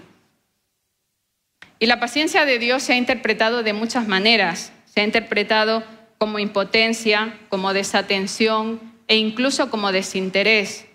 Y 1.80 1.88
la 1.88 2.00
paciencia 2.00 2.46
de 2.46 2.60
Dios 2.60 2.84
se 2.84 2.94
ha 2.94 2.96
interpretado 2.96 3.64
de 3.64 3.74
muchas 3.74 4.08
maneras. 4.08 4.72
Se 4.86 5.02
ha 5.02 5.04
interpretado 5.04 5.84
como 6.20 6.38
impotencia, 6.38 7.40
como 7.50 7.74
desatención 7.74 8.80
e 9.08 9.16
incluso 9.18 9.72
como 9.72 9.92
desinterés. 9.92 10.86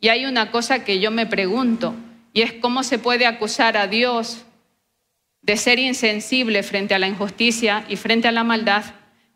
Y 0.00 0.08
hay 0.08 0.24
una 0.24 0.50
cosa 0.50 0.82
que 0.82 0.98
yo 0.98 1.12
me 1.12 1.26
pregunto, 1.26 1.94
y 2.32 2.42
es 2.42 2.52
cómo 2.54 2.82
se 2.82 2.98
puede 2.98 3.24
acusar 3.24 3.76
a 3.76 3.86
Dios 3.86 4.44
de 5.42 5.56
ser 5.56 5.78
insensible 5.78 6.64
frente 6.64 6.96
a 6.96 6.98
la 6.98 7.06
injusticia 7.06 7.84
y 7.88 7.94
frente 7.94 8.26
a 8.26 8.32
la 8.32 8.42
maldad 8.42 8.84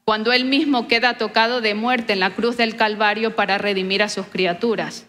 cuando 0.06 0.32
Él 0.32 0.44
mismo 0.44 0.86
queda 0.86 1.18
tocado 1.18 1.60
de 1.60 1.74
muerte 1.74 2.12
en 2.12 2.20
la 2.20 2.30
cruz 2.30 2.56
del 2.56 2.76
Calvario 2.76 3.34
para 3.34 3.58
redimir 3.58 4.04
a 4.04 4.08
sus 4.08 4.26
criaturas. 4.26 5.04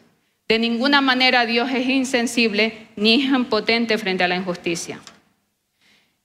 De 0.47 0.57
ninguna 0.57 1.01
manera 1.01 1.45
Dios 1.45 1.69
es 1.71 1.87
insensible 1.87 2.87
ni 2.95 3.21
impotente 3.25 3.99
frente 3.99 4.23
a 4.23 4.27
la 4.27 4.35
injusticia. 4.35 4.99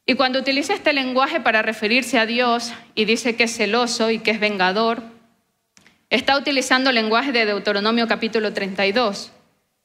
Y 0.07 0.14
cuando 0.14 0.38
utiliza 0.38 0.73
este 0.73 0.95
lenguaje 0.95 1.38
para 1.38 1.61
referirse 1.61 2.19
a 2.19 2.25
Dios 2.25 2.73
y 2.95 3.05
dice 3.05 3.37
que 3.37 3.45
es 3.45 3.55
celoso 3.55 4.11
y 4.11 4.21
que 4.21 4.31
es 4.31 4.41
vengador, 4.41 5.02
está 6.09 6.38
utilizando 6.38 6.88
el 6.88 6.97
lenguaje 6.97 7.31
de 7.31 7.45
Deuteronomio 7.45 8.09
capítulo 8.09 8.55
32, 8.55 9.33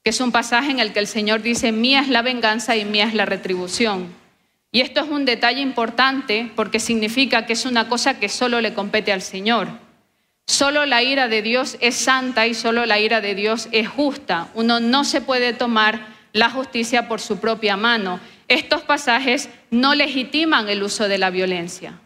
que 0.01 0.12
es 0.12 0.22
un 0.22 0.32
pasaje 0.32 0.72
en 0.72 0.79
el 0.79 0.94
que 0.94 1.00
el 1.00 1.08
Señor 1.08 1.41
dice, 1.41 1.74
mía 1.74 2.00
es 2.00 2.08
la 2.08 2.22
venganza 2.22 2.77
y 2.77 2.86
mía 2.86 3.03
es 3.03 3.13
la 3.13 3.25
retribución. 3.25 4.13
Y 4.77 4.81
esto 4.81 5.01
es 5.01 5.10
un 5.10 5.25
detalle 5.25 5.62
importante 5.62 6.51
porque 6.55 6.79
significa 6.79 7.48
que 7.48 7.53
es 7.53 7.65
una 7.65 7.89
cosa 7.89 8.19
que 8.19 8.29
solo 8.29 8.62
le 8.62 8.75
compete 8.75 9.12
al 9.12 9.24
Señor. 9.24 9.69
Solo 10.46 10.86
la 10.86 11.01
ira 11.01 11.27
de 11.27 11.41
Dios 11.41 11.77
es 11.81 11.96
santa 11.96 12.46
y 12.46 12.53
solo 12.53 12.86
la 12.86 13.00
ira 13.00 13.19
de 13.19 13.34
Dios 13.34 13.69
es 13.72 13.88
justa. 13.88 14.50
Uno 14.53 14.79
no 14.79 15.03
se 15.03 15.19
puede 15.19 15.53
tomar 15.53 16.05
la 16.31 16.51
justicia 16.51 17.07
por 17.07 17.19
su 17.19 17.39
propia 17.39 17.75
mano 17.75 18.19
estos 18.48 18.84
pasajes 18.84 19.50
no 19.72 19.96
legitiman 19.96 20.69
el 20.69 20.84
uso 20.84 21.07
de 21.07 21.17
la 21.17 21.31
violencia. 21.31 22.00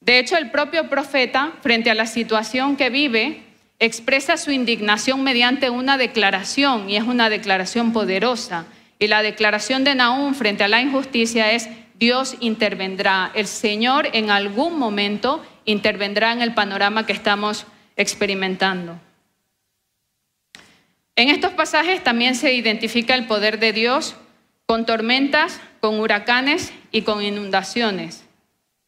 De 0.00 0.18
hecho, 0.18 0.36
el 0.36 0.50
propio 0.50 0.88
profeta, 0.88 1.52
frente 1.62 1.88
a 1.88 1.94
la 1.94 2.06
situación 2.06 2.76
que 2.76 2.90
vive, 2.90 3.44
expresa 3.78 4.36
su 4.36 4.50
indignación 4.50 5.22
mediante 5.22 5.70
una 5.70 5.98
declaración, 5.98 6.90
y 6.90 6.96
es 6.96 7.04
una 7.04 7.30
declaración 7.30 7.92
poderosa. 7.92 8.66
Y 8.98 9.08
la 9.08 9.22
declaración 9.22 9.84
de 9.84 9.94
Naúm 9.94 10.34
frente 10.34 10.64
a 10.64 10.68
la 10.68 10.80
injusticia 10.80 11.52
es, 11.52 11.68
Dios 11.98 12.36
intervendrá, 12.40 13.30
el 13.34 13.46
Señor 13.46 14.08
en 14.12 14.30
algún 14.30 14.78
momento 14.78 15.44
intervendrá 15.64 16.32
en 16.32 16.42
el 16.42 16.54
panorama 16.54 17.06
que 17.06 17.12
estamos 17.12 17.66
experimentando. 17.96 18.98
En 21.14 21.30
estos 21.30 21.52
pasajes 21.52 22.04
también 22.04 22.34
se 22.34 22.52
identifica 22.54 23.14
el 23.14 23.26
poder 23.26 23.58
de 23.58 23.72
Dios 23.72 24.16
con 24.66 24.84
tormentas, 24.84 25.60
con 25.80 25.98
huracanes 26.00 26.72
y 26.90 27.02
con 27.02 27.22
inundaciones, 27.22 28.26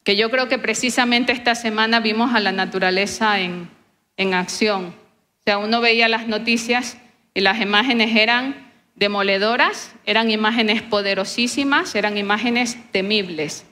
que 0.05 0.17
yo 0.17 0.31
creo 0.31 0.49
que 0.49 0.59
precisamente 0.59 1.33
esta 1.33 1.55
semana 1.55 2.01
vimos 2.01 2.35
a 2.35 2.41
la 2.41 2.53
naturaleza 2.53 3.41
en, 3.41 3.71
en 4.19 4.35
acción. 4.35 4.87
O 4.87 5.43
sea, 5.45 5.57
uno 5.57 5.81
veía 5.81 6.09
las 6.09 6.29
noticias 6.29 6.99
y 7.33 7.41
las 7.41 7.61
imágenes 7.63 8.15
eran 8.15 8.68
demoledoras, 8.99 9.93
eran 10.07 10.31
imágenes 10.31 10.83
poderosísimas, 10.83 11.95
eran 11.95 12.19
imágenes 12.19 12.77
temibles. 12.91 13.65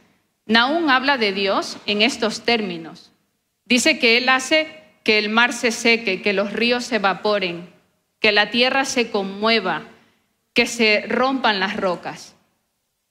Naún 0.47 0.89
habla 0.89 1.19
de 1.19 1.33
Dios 1.33 1.79
en 1.87 2.03
estos 2.03 2.43
términos. 2.43 3.13
Dice 3.65 3.99
que 3.99 4.17
Él 4.17 4.29
hace 4.29 4.85
que 5.03 5.19
el 5.19 5.29
mar 5.29 5.53
se 5.53 5.73
seque, 5.73 6.23
que 6.23 6.33
los 6.33 6.53
ríos 6.53 6.85
se 6.85 6.97
evaporen, 6.97 7.69
que 8.21 8.31
la 8.31 8.51
tierra 8.51 8.85
se 8.85 9.11
conmueva, 9.11 9.83
que 10.53 10.67
se 10.67 11.05
rompan 11.09 11.59
las 11.59 11.77
rocas. 11.77 12.37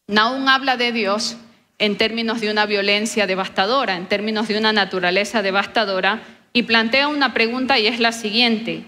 Naún 0.08 0.48
habla 0.48 0.78
de 0.78 0.92
Dios 0.94 1.38
en 1.78 1.98
términos 1.98 2.40
de 2.40 2.50
una 2.50 2.66
violencia 2.66 3.28
devastadora, 3.28 3.98
en 3.98 4.08
términos 4.08 4.48
de 4.48 4.58
una 4.58 4.72
naturaleza 4.72 5.42
devastadora, 5.42 6.24
y 6.54 6.64
plantea 6.64 7.10
una 7.10 7.34
pregunta 7.34 7.78
y 7.78 7.88
es 7.88 8.00
la 8.00 8.14
siguiente. 8.14 8.86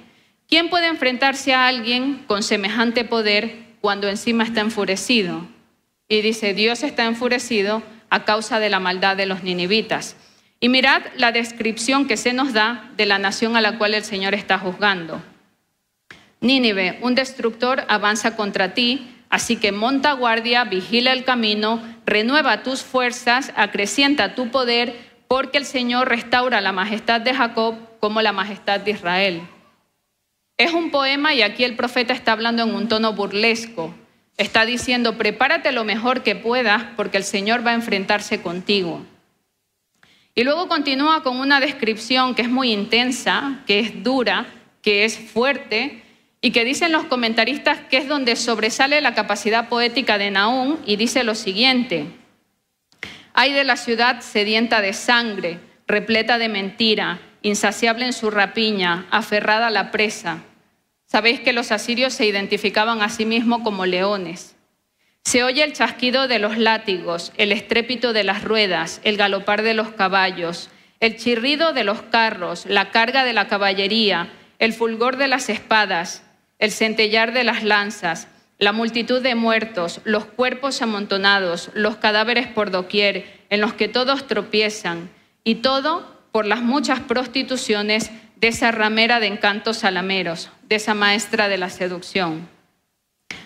¿Quién 0.47 0.69
puede 0.69 0.87
enfrentarse 0.87 1.53
a 1.53 1.67
alguien 1.67 2.23
con 2.25 2.41
semejante 2.41 3.03
poder 3.03 3.53
cuando 3.81 4.07
encima 4.07 4.45
está 4.45 4.61
enfurecido? 4.61 5.45
Y 6.07 6.21
dice, 6.21 6.53
Dios 6.53 6.83
está 6.83 7.03
enfurecido 7.03 7.83
a 8.09 8.23
causa 8.23 8.57
de 8.61 8.69
la 8.69 8.79
maldad 8.79 9.17
de 9.17 9.25
los 9.25 9.43
ninivitas. 9.43 10.15
Y 10.61 10.69
mirad 10.69 11.01
la 11.17 11.33
descripción 11.33 12.07
que 12.07 12.15
se 12.15 12.31
nos 12.31 12.53
da 12.53 12.89
de 12.95 13.05
la 13.05 13.19
nación 13.19 13.57
a 13.57 13.61
la 13.61 13.77
cual 13.77 13.93
el 13.93 14.05
Señor 14.05 14.33
está 14.35 14.57
juzgando. 14.57 15.21
Nínive, 16.39 16.97
un 17.01 17.13
destructor 17.13 17.83
avanza 17.89 18.37
contra 18.37 18.73
ti, 18.73 19.05
así 19.29 19.57
que 19.57 19.73
monta 19.73 20.13
guardia, 20.13 20.63
vigila 20.63 21.11
el 21.11 21.25
camino, 21.25 21.81
renueva 22.05 22.63
tus 22.63 22.83
fuerzas, 22.83 23.51
acrecienta 23.57 24.33
tu 24.33 24.49
poder, 24.49 24.95
porque 25.27 25.57
el 25.57 25.65
Señor 25.65 26.07
restaura 26.07 26.61
la 26.61 26.71
majestad 26.71 27.19
de 27.19 27.33
Jacob 27.33 27.75
como 27.99 28.21
la 28.21 28.31
majestad 28.31 28.79
de 28.79 28.91
Israel. 28.91 29.41
Es 30.57 30.73
un 30.73 30.89
poema 30.89 31.33
y 31.33 31.43
aquí 31.43 31.63
el 31.63 31.75
profeta 31.75 32.13
está 32.13 32.31
hablando 32.31 32.63
en 32.63 32.73
un 32.73 32.87
tono 32.87 33.13
burlesco. 33.13 33.93
Está 34.37 34.65
diciendo, 34.65 35.17
prepárate 35.17 35.71
lo 35.71 35.83
mejor 35.83 36.23
que 36.23 36.35
puedas 36.35 36.83
porque 36.95 37.17
el 37.17 37.23
Señor 37.23 37.65
va 37.65 37.71
a 37.71 37.75
enfrentarse 37.75 38.41
contigo. 38.41 39.05
Y 40.33 40.43
luego 40.43 40.67
continúa 40.67 41.23
con 41.23 41.39
una 41.39 41.59
descripción 41.59 42.35
que 42.35 42.43
es 42.43 42.49
muy 42.49 42.71
intensa, 42.71 43.61
que 43.65 43.79
es 43.79 44.03
dura, 44.03 44.45
que 44.81 45.05
es 45.05 45.17
fuerte, 45.17 46.03
y 46.41 46.51
que 46.51 46.65
dicen 46.65 46.91
los 46.91 47.05
comentaristas 47.05 47.79
que 47.89 47.97
es 47.97 48.07
donde 48.07 48.35
sobresale 48.35 49.01
la 49.01 49.15
capacidad 49.15 49.69
poética 49.69 50.17
de 50.17 50.31
Naúm 50.31 50.77
y 50.85 50.95
dice 50.95 51.23
lo 51.23 51.35
siguiente, 51.35 52.05
hay 53.33 53.53
de 53.53 53.63
la 53.63 53.77
ciudad 53.77 54.21
sedienta 54.21 54.81
de 54.81 54.93
sangre, 54.93 55.59
repleta 55.87 56.37
de 56.37 56.49
mentira, 56.49 57.19
insaciable 57.41 58.05
en 58.05 58.13
su 58.13 58.31
rapiña, 58.31 59.05
aferrada 59.11 59.67
a 59.67 59.71
la 59.71 59.91
presa. 59.91 60.43
Sabéis 61.07 61.39
que 61.39 61.53
los 61.53 61.71
asirios 61.71 62.13
se 62.13 62.25
identificaban 62.25 63.01
a 63.01 63.07
sí 63.07 63.25
mismos 63.25 63.61
como 63.63 63.85
leones. 63.85 64.55
Se 65.23 65.43
oye 65.43 65.63
el 65.63 65.71
chasquido 65.71 66.27
de 66.27 66.37
los 66.37 66.57
látigos, 66.57 67.31
el 67.37 67.53
estrépito 67.53 68.11
de 68.11 68.25
las 68.25 68.43
ruedas, 68.43 68.99
el 69.05 69.15
galopar 69.15 69.61
de 69.61 69.73
los 69.73 69.89
caballos, 69.89 70.69
el 70.99 71.15
chirrido 71.15 71.71
de 71.71 71.85
los 71.85 72.01
carros, 72.01 72.65
la 72.65 72.91
carga 72.91 73.23
de 73.23 73.31
la 73.31 73.47
caballería, 73.47 74.29
el 74.59 74.73
fulgor 74.73 75.15
de 75.15 75.29
las 75.29 75.47
espadas, 75.47 76.23
el 76.59 76.71
centellar 76.71 77.31
de 77.31 77.45
las 77.45 77.63
lanzas, 77.63 78.27
la 78.59 78.73
multitud 78.73 79.21
de 79.21 79.35
muertos, 79.35 80.01
los 80.03 80.25
cuerpos 80.25 80.81
amontonados, 80.81 81.69
los 81.73 81.97
cadáveres 81.97 82.47
por 82.47 82.71
doquier, 82.71 83.45
en 83.49 83.61
los 83.61 83.73
que 83.73 83.87
todos 83.87 84.27
tropiezan, 84.27 85.09
y 85.43 85.55
todo 85.55 86.17
por 86.33 86.45
las 86.45 86.61
muchas 86.61 86.99
prostituciones 86.99 88.11
de 88.39 88.47
esa 88.47 88.71
ramera 88.71 89.19
de 89.19 89.27
encantos 89.27 89.77
salameros, 89.77 90.49
de 90.63 90.75
esa 90.75 90.93
maestra 90.93 91.47
de 91.47 91.57
la 91.57 91.69
seducción. 91.69 92.47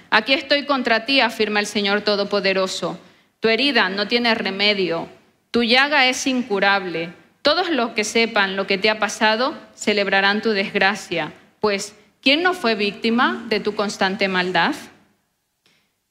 Aquí 0.10 0.34
estoy 0.34 0.66
contra 0.66 1.06
ti, 1.06 1.22
afirma 1.22 1.60
el 1.60 1.68
Señor 1.68 2.02
Todopoderoso. 2.02 3.00
Tu 3.40 3.48
herida 3.48 3.90
no 3.90 4.08
tiene 4.08 4.36
remedio, 4.36 5.08
tu 5.52 5.64
llaga 5.64 6.08
es 6.08 6.28
incurable. 6.28 7.14
Todos 7.42 7.70
los 7.70 7.92
que 7.92 8.04
sepan 8.04 8.56
lo 8.56 8.68
que 8.68 8.78
te 8.78 8.90
ha 8.90 9.00
pasado 9.00 9.58
celebrarán 9.76 10.42
tu 10.42 10.52
desgracia, 10.52 11.34
pues 11.60 11.96
¿Quién 12.22 12.44
no 12.44 12.54
fue 12.54 12.76
víctima 12.76 13.44
de 13.50 13.60
tu 13.60 13.74
constante 13.74 14.28
maldad? 14.28 14.76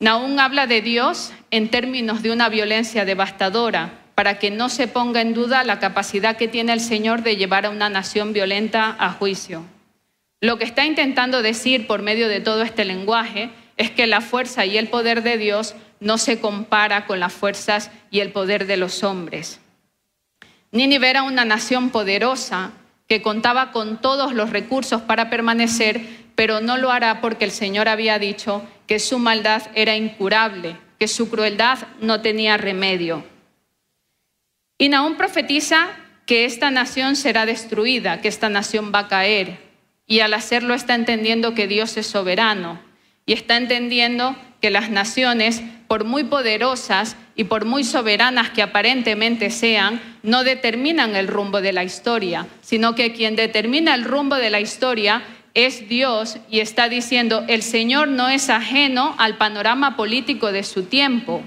Naún 0.01 0.41
habla 0.41 0.67
de 0.67 0.83
Dios 0.83 1.33
en 1.53 1.71
términos 1.71 2.21
de 2.23 2.33
una 2.33 2.49
violencia 2.49 3.05
devastadora 3.05 4.00
para 4.21 4.39
que 4.39 4.51
no 4.51 4.69
se 4.69 4.87
ponga 4.87 5.23
en 5.23 5.33
duda 5.33 5.65
la 5.65 5.79
capacidad 5.79 6.37
que 6.37 6.47
tiene 6.47 6.75
el 6.75 6.83
Señor 6.83 7.23
de 7.23 7.39
llevar 7.39 7.65
a 7.65 7.71
una 7.71 7.89
nación 7.89 8.35
violenta 8.35 8.95
a 8.99 9.13
juicio. 9.13 9.65
Lo 10.43 10.59
que 10.59 10.67
está 10.67 10.85
intentando 10.85 11.41
decir 11.41 11.87
por 11.87 12.03
medio 12.03 12.29
de 12.29 12.41
todo 12.41 12.61
este 12.61 12.85
lenguaje 12.85 13.49
es 13.79 13.91
que 13.91 14.07
la 14.07 14.21
fuerza 14.21 14.67
y 14.67 14.77
el 14.77 14.89
poder 14.89 15.23
de 15.23 15.39
Dios 15.39 15.75
no 16.01 16.19
se 16.19 16.39
compara 16.39 17.07
con 17.07 17.19
las 17.19 17.33
fuerzas 17.33 17.91
y 18.11 18.21
el 18.21 18.31
poder 18.31 18.67
de 18.67 18.77
los 18.77 19.05
hombres. 19.05 19.59
Nínive 20.71 21.09
era 21.09 21.23
una 21.23 21.47
nación 21.47 21.89
poderosa 21.89 22.73
que 23.09 23.23
contaba 23.23 23.73
con 23.73 24.03
todos 24.03 24.35
los 24.35 24.51
recursos 24.51 25.01
para 25.01 25.31
permanecer, 25.31 26.03
pero 26.35 26.61
no 26.61 26.77
lo 26.77 26.91
hará 26.91 27.23
porque 27.23 27.47
el 27.47 27.53
Señor 27.53 27.89
había 27.89 28.19
dicho 28.19 28.69
que 28.87 28.99
su 28.99 29.19
maldad 29.19 29.63
era 29.75 29.97
incurable, 29.97 30.77
que 30.99 31.09
su 31.09 31.31
crueldad 31.31 31.79
no 32.03 32.21
tenía 32.21 32.59
remedio. 32.59 33.25
Y 34.81 34.89
Nahum 34.89 35.17
profetiza 35.17 35.89
que 36.25 36.47
esta 36.47 36.71
nación 36.71 37.15
será 37.15 37.45
destruida, 37.45 38.23
que 38.23 38.29
esta 38.29 38.49
nación 38.49 38.93
va 38.95 39.01
a 39.01 39.09
caer. 39.09 39.59
Y 40.07 40.21
al 40.21 40.33
hacerlo 40.33 40.73
está 40.73 40.95
entendiendo 40.95 41.55
que 41.55 41.67
Dios 41.67 41.99
es 41.99 42.07
soberano 42.07 42.81
y 43.27 43.35
está 43.35 43.59
entendiendo 43.59 44.35
que 44.63 44.71
las 44.71 44.89
naciones, 44.89 45.61
por 45.87 46.05
muy 46.05 46.25
poderosas 46.25 47.19
y 47.37 47.45
por 47.45 47.67
muy 47.67 47.85
soberanas 47.85 48.49
que 48.49 48.63
aparentemente 48.63 49.51
sean, 49.51 50.01
no 50.23 50.45
determinan 50.45 51.15
el 51.15 51.29
rumbo 51.29 51.61
de 51.61 51.75
la 51.75 51.85
historia, 51.85 52.47
sino 52.63 52.95
que 52.95 53.13
quien 53.13 53.37
determina 53.37 53.95
el 53.95 54.05
rumbo 54.05 54.37
de 54.37 54.49
la 54.49 54.61
historia 54.61 55.23
es 55.53 55.91
Dios 55.91 56.39
y 56.49 56.61
está 56.61 56.89
diciendo, 56.89 57.45
el 57.49 57.61
Señor 57.61 58.09
no 58.09 58.31
es 58.31 58.49
ajeno 58.49 59.15
al 59.19 59.37
panorama 59.37 59.95
político 59.99 60.53
de 60.53 60.63
su 60.63 60.85
tiempo. 60.85 61.43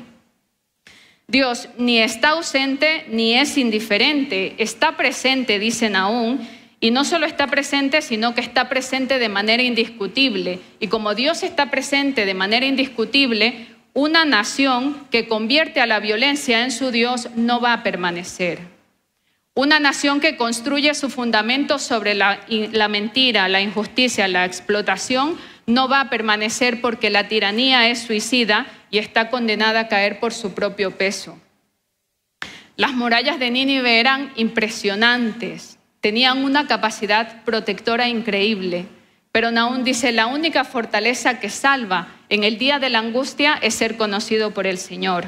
Dios 1.34 1.68
ni 1.80 1.98
está 1.98 2.30
ausente 2.30 3.06
ni 3.10 3.34
es 3.34 3.58
indiferente, 3.58 4.54
está 4.60 4.96
presente, 4.96 5.58
dicen 5.58 5.96
aún, 5.96 6.48
y 6.80 6.92
no 6.92 7.04
solo 7.06 7.25
está 7.25 7.48
presente, 7.48 8.04
sino 8.04 8.36
que 8.36 8.42
está 8.42 8.70
presente 8.70 9.18
de 9.18 9.30
manera 9.30 9.63
indiscutible. 9.63 10.60
Y 10.80 10.90
como 10.90 11.16
Dios 11.16 11.42
está 11.42 11.72
presente 11.72 12.28
de 12.28 12.36
manera 12.36 12.68
indiscutible, 12.68 13.66
una 13.96 14.25
nación 14.25 15.08
que 15.10 15.28
convierte 15.28 15.82
a 15.82 15.88
la 15.88 16.00
violencia 16.00 16.63
en 16.63 16.72
su 16.72 16.92
Dios 16.92 17.30
no 17.36 17.60
va 17.60 17.74
a 17.74 17.82
permanecer. 17.82 18.60
Una 19.56 19.80
nación 19.80 20.20
que 20.20 20.38
construye 20.38 20.94
su 20.94 21.10
fundamento 21.10 21.80
sobre 21.80 22.13
la, 22.13 22.42
la, 22.48 22.88
mentira, 22.90 23.48
la 23.48 23.62
injusticia, 23.62 24.28
la 24.28 24.46
explotación, 24.46 25.36
no 25.66 25.88
va 25.90 26.02
a 26.02 26.10
permanecer 26.12 26.80
porque 26.80 27.10
la 27.10 27.28
tiranía 27.28 27.90
es 27.90 28.04
suicida 28.04 28.68
y 28.94 29.00
está 29.00 29.32
condenada 29.32 29.80
a 29.80 29.88
caer 29.88 30.20
por 30.20 30.34
su 30.34 30.54
propio 30.54 30.92
peso. 30.92 31.42
Las 32.76 32.94
murallas 32.94 33.40
de 33.40 33.50
Nínive 33.50 34.00
eran 34.00 34.32
impresionantes, 34.36 35.80
tenían 36.00 36.44
una 36.44 36.68
capacidad 36.68 37.44
protectora 37.44 38.08
increíble. 38.08 38.86
Pero 39.32 39.50
Naún 39.50 39.84
dice, 39.84 40.12
la 40.12 40.28
única 40.28 40.64
fortaleza 40.64 41.40
que 41.40 41.50
salva 41.50 42.10
en 42.30 42.44
el 42.44 42.60
día 42.60 42.78
de 42.78 42.92
la 42.92 43.00
angustia 43.00 43.58
es 43.64 43.74
ser 43.74 43.98
conocido 43.98 44.52
por 44.52 44.68
el 44.68 44.78
Señor. 44.78 45.26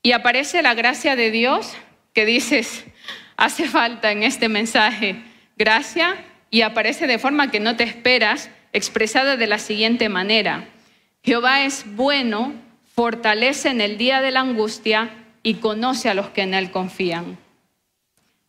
Y 0.00 0.12
aparece 0.12 0.62
la 0.62 0.74
gracia 0.74 1.16
de 1.16 1.32
Dios 1.32 1.72
que 2.14 2.24
dices, 2.24 2.84
hace 3.36 3.66
falta 3.68 4.12
en 4.12 4.22
este 4.22 4.48
mensaje 4.48 5.16
gracia 5.56 6.14
y 6.48 6.60
aparece 6.62 7.08
de 7.08 7.18
forma 7.18 7.50
que 7.50 7.58
no 7.58 7.74
te 7.74 7.82
esperas, 7.82 8.50
expresada 8.72 9.36
de 9.36 9.48
la 9.48 9.58
siguiente 9.58 10.08
manera. 10.08 10.68
Jehová 11.24 11.62
es 11.62 11.84
bueno, 11.94 12.52
fortalece 12.94 13.68
en 13.68 13.80
el 13.80 13.96
día 13.96 14.20
de 14.20 14.32
la 14.32 14.40
angustia 14.40 15.10
y 15.44 15.54
conoce 15.54 16.08
a 16.08 16.14
los 16.14 16.30
que 16.30 16.42
en 16.42 16.54
él 16.54 16.72
confían. 16.72 17.38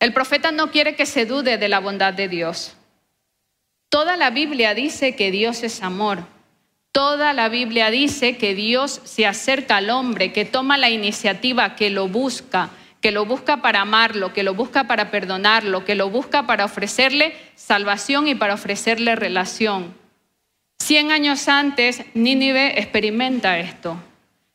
El 0.00 0.12
profeta 0.12 0.50
no 0.50 0.72
quiere 0.72 0.96
que 0.96 1.06
se 1.06 1.24
dude 1.24 1.56
de 1.56 1.68
la 1.68 1.78
bondad 1.78 2.12
de 2.12 2.28
Dios. 2.28 2.76
Toda 3.88 4.16
la 4.16 4.30
Biblia 4.30 4.74
dice 4.74 5.14
que 5.14 5.30
Dios 5.30 5.62
es 5.62 5.82
amor. 5.82 6.26
Toda 6.90 7.32
la 7.32 7.48
Biblia 7.48 7.90
dice 7.90 8.36
que 8.36 8.56
Dios 8.56 9.00
se 9.04 9.24
acerca 9.24 9.76
al 9.76 9.90
hombre, 9.90 10.32
que 10.32 10.44
toma 10.44 10.76
la 10.76 10.90
iniciativa, 10.90 11.76
que 11.76 11.90
lo 11.90 12.08
busca, 12.08 12.70
que 13.00 13.12
lo 13.12 13.24
busca 13.24 13.62
para 13.62 13.82
amarlo, 13.82 14.32
que 14.32 14.42
lo 14.42 14.54
busca 14.54 14.84
para 14.88 15.12
perdonarlo, 15.12 15.84
que 15.84 15.94
lo 15.94 16.10
busca 16.10 16.46
para 16.46 16.64
ofrecerle 16.64 17.36
salvación 17.54 18.26
y 18.26 18.34
para 18.34 18.54
ofrecerle 18.54 19.14
relación. 19.14 19.94
Cien 20.84 21.12
años 21.12 21.48
antes, 21.48 22.04
Nínive 22.12 22.78
experimenta 22.78 23.58
esto. 23.58 23.96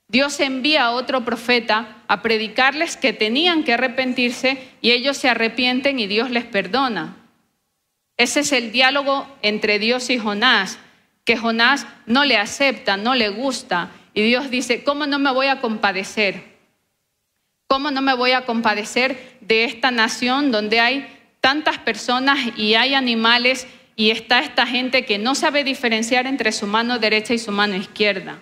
Dios 0.08 0.40
envía 0.40 0.84
a 0.84 0.92
otro 0.92 1.26
profeta 1.26 2.04
a 2.08 2.22
predicarles 2.22 2.98
que 2.98 3.14
tenían 3.14 3.64
que 3.64 3.74
arrepentirse 3.74 4.62
y 4.80 4.92
ellos 4.92 5.18
se 5.18 5.28
arrepienten 5.28 5.98
y 5.98 6.06
Dios 6.06 6.30
les 6.30 6.46
perdona. 6.46 7.18
Ese 8.16 8.42
es 8.42 8.52
el 8.52 8.72
diálogo 8.72 9.26
entre 9.42 9.80
Dios 9.80 10.12
y 10.12 10.20
Jonás, 10.20 10.78
que 11.26 11.36
Jonás 11.36 11.88
no 12.06 12.24
le 12.26 12.38
acepta, 12.38 12.96
no 12.96 13.16
le 13.16 13.30
gusta. 13.30 13.90
Y 14.14 14.22
Dios 14.22 14.52
dice, 14.52 14.84
¿cómo 14.84 15.08
no 15.08 15.18
me 15.18 15.34
voy 15.34 15.48
a 15.48 15.62
compadecer? 15.62 16.44
¿Cómo 17.66 17.90
no 17.90 18.04
me 18.04 18.14
voy 18.14 18.34
a 18.34 18.46
compadecer 18.46 19.36
de 19.42 19.64
esta 19.64 19.90
nación 19.90 20.52
donde 20.52 20.80
hay 20.80 21.08
tantas 21.42 21.80
personas 21.80 22.38
y 22.56 22.76
hay 22.76 22.94
animales 22.94 23.66
y 24.00 24.12
está 24.12 24.40
esta 24.40 24.66
gente 24.66 25.04
que 25.04 25.18
no 25.18 25.36
sabe 25.36 25.66
diferenciar 25.66 26.26
entre 26.26 26.54
su 26.54 26.68
mano 26.68 27.00
derecha 27.00 27.34
y 27.34 27.38
su 27.38 27.52
mano 27.52 27.76
izquierda? 27.76 28.42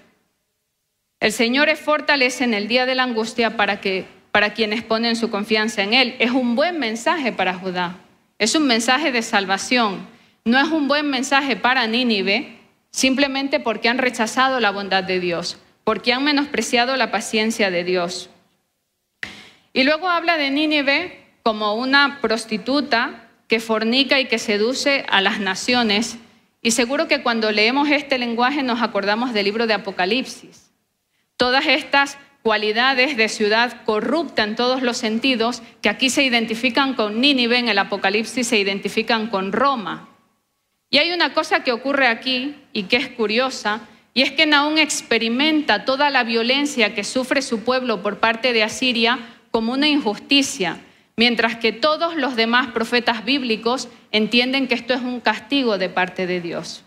El 1.20 1.32
Señor 1.32 1.68
es 1.68 1.80
fortaleza 1.80 2.44
en 2.44 2.54
el 2.54 2.68
día 2.68 2.86
de 2.86 2.94
la 2.94 3.02
angustia 3.02 3.58
para, 3.58 3.82
que, 3.82 4.06
para 4.32 4.54
quienes 4.54 4.84
ponen 4.84 5.16
su 5.16 5.32
confianza 5.32 5.82
en 5.82 5.96
Él. 5.96 6.16
Es 6.20 6.30
un 6.30 6.56
buen 6.56 6.78
mensaje 6.78 7.32
para 7.32 7.56
Judá. 7.56 7.96
Es 8.38 8.54
un 8.54 8.68
mensaje 8.68 9.12
de 9.12 9.24
salvación. 9.24 10.08
No 10.46 10.60
es 10.60 10.68
un 10.68 10.88
buen 10.88 11.10
mensaje 11.10 11.56
para 11.56 11.88
Nínive 11.88 12.56
simplemente 12.92 13.60
porque 13.60 13.90
han 13.90 13.98
rechazado 13.98 14.60
la 14.60 14.70
bondad 14.70 15.04
de 15.04 15.20
Dios, 15.20 15.58
porque 15.84 16.14
han 16.14 16.24
menospreciado 16.24 16.96
la 16.98 17.10
paciencia 17.10 17.72
de 17.72 17.84
Dios. 17.84 18.30
Y 19.74 19.86
luego 19.86 20.08
habla 20.08 20.38
de 20.38 20.52
Nínive 20.52 21.20
como 21.42 21.74
una 21.74 22.20
prostituta 22.22 23.27
que 23.48 23.60
fornica 23.60 24.20
y 24.20 24.26
que 24.26 24.40
seduce 24.40 25.06
a 25.10 25.22
las 25.22 25.40
naciones. 25.40 26.18
Y 26.62 26.72
seguro 26.72 27.08
que 27.08 27.24
cuando 27.24 27.52
leemos 27.52 27.90
este 27.90 28.18
lenguaje 28.18 28.64
nos 28.64 28.82
acordamos 28.82 29.34
del 29.34 29.46
libro 29.46 29.68
de 29.68 29.74
Apocalipsis 29.74 30.68
Todas 31.38 31.68
estas 31.68 32.18
cualidades 32.42 33.16
de 33.16 33.30
ciudad 33.30 33.84
corrupta 33.86 34.44
en 34.44 34.56
todos 34.56 34.82
los 34.82 34.98
sentidos, 34.98 35.62
que 35.82 35.90
aquí 35.90 36.10
se 36.10 36.24
identifican 36.24 36.96
con 36.96 37.22
Nínive, 37.22 37.60
en 37.60 37.70
el 37.70 37.78
Apocalipsis 37.78 38.48
se 38.48 38.58
identifican 38.58 39.28
con 39.28 39.52
Roma. 39.52 40.10
Y 40.90 40.98
hay 40.98 41.12
una 41.12 41.34
cosa 41.34 41.64
que 41.64 41.72
ocurre 41.72 42.08
aquí 42.08 42.56
y 42.74 42.84
que 42.84 42.98
es 42.98 43.10
curiosa, 43.10 43.82
y 44.14 44.24
es 44.24 44.32
que 44.32 44.48
Naún 44.48 44.80
experimenta 44.80 45.86
toda 45.86 46.10
la 46.10 46.24
violencia 46.24 46.96
que 46.96 47.04
sufre 47.04 47.44
su 47.44 47.60
pueblo 47.60 48.02
por 48.02 48.18
parte 48.18 48.52
de 48.52 48.64
Asiria 48.64 49.20
como 49.52 49.74
una 49.74 49.88
injusticia, 49.88 50.80
mientras 51.18 51.58
que 51.58 51.72
todos 51.74 52.16
los 52.16 52.36
demás 52.36 52.68
profetas 52.68 53.26
bíblicos 53.26 53.90
entienden 54.12 54.68
que 54.68 54.76
esto 54.76 54.94
es 54.94 55.02
un 55.02 55.20
castigo 55.20 55.78
de 55.80 55.90
parte 55.90 56.28
de 56.28 56.40
Dios. 56.40 56.84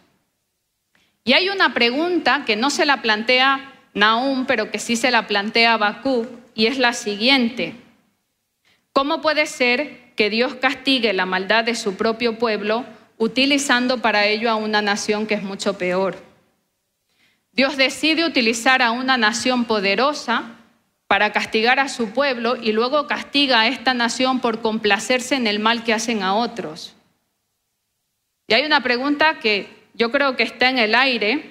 Y 1.24 1.34
hay 1.34 1.50
una 1.50 1.74
pregunta 1.74 2.44
que 2.46 2.56
no 2.56 2.70
se 2.70 2.86
la 2.86 3.02
plantea 3.02 3.74
Nahum, 3.92 4.46
pero 4.46 4.70
que 4.70 4.78
sí 4.78 4.96
se 4.96 5.10
la 5.10 5.26
plantea 5.26 5.76
Bakú, 5.76 6.26
y 6.54 6.66
es 6.66 6.78
la 6.78 6.92
siguiente. 6.92 7.74
¿Cómo 8.92 9.20
puede 9.20 9.46
ser 9.46 10.14
que 10.14 10.30
Dios 10.30 10.54
castigue 10.54 11.12
la 11.12 11.26
maldad 11.26 11.64
de 11.64 11.74
su 11.74 11.96
propio 11.96 12.38
pueblo 12.38 12.84
utilizando 13.18 13.98
para 13.98 14.26
ello 14.26 14.48
a 14.48 14.54
una 14.54 14.80
nación 14.80 15.26
que 15.26 15.34
es 15.34 15.42
mucho 15.42 15.76
peor? 15.76 16.16
Dios 17.52 17.76
decide 17.76 18.24
utilizar 18.24 18.80
a 18.80 18.92
una 18.92 19.16
nación 19.16 19.64
poderosa 19.64 20.59
para 21.10 21.32
castigar 21.32 21.80
a 21.80 21.88
su 21.88 22.10
pueblo 22.10 22.54
y 22.54 22.70
luego 22.70 23.08
castiga 23.08 23.62
a 23.62 23.66
esta 23.66 23.94
nación 23.94 24.38
por 24.38 24.60
complacerse 24.62 25.34
en 25.34 25.48
el 25.48 25.58
mal 25.58 25.82
que 25.82 25.92
hacen 25.92 26.22
a 26.22 26.36
otros. 26.36 26.94
Y 28.46 28.54
hay 28.54 28.64
una 28.64 28.84
pregunta 28.84 29.40
que 29.40 29.68
yo 29.92 30.12
creo 30.12 30.36
que 30.36 30.44
está 30.44 30.68
en 30.68 30.78
el 30.78 30.94
aire 30.94 31.50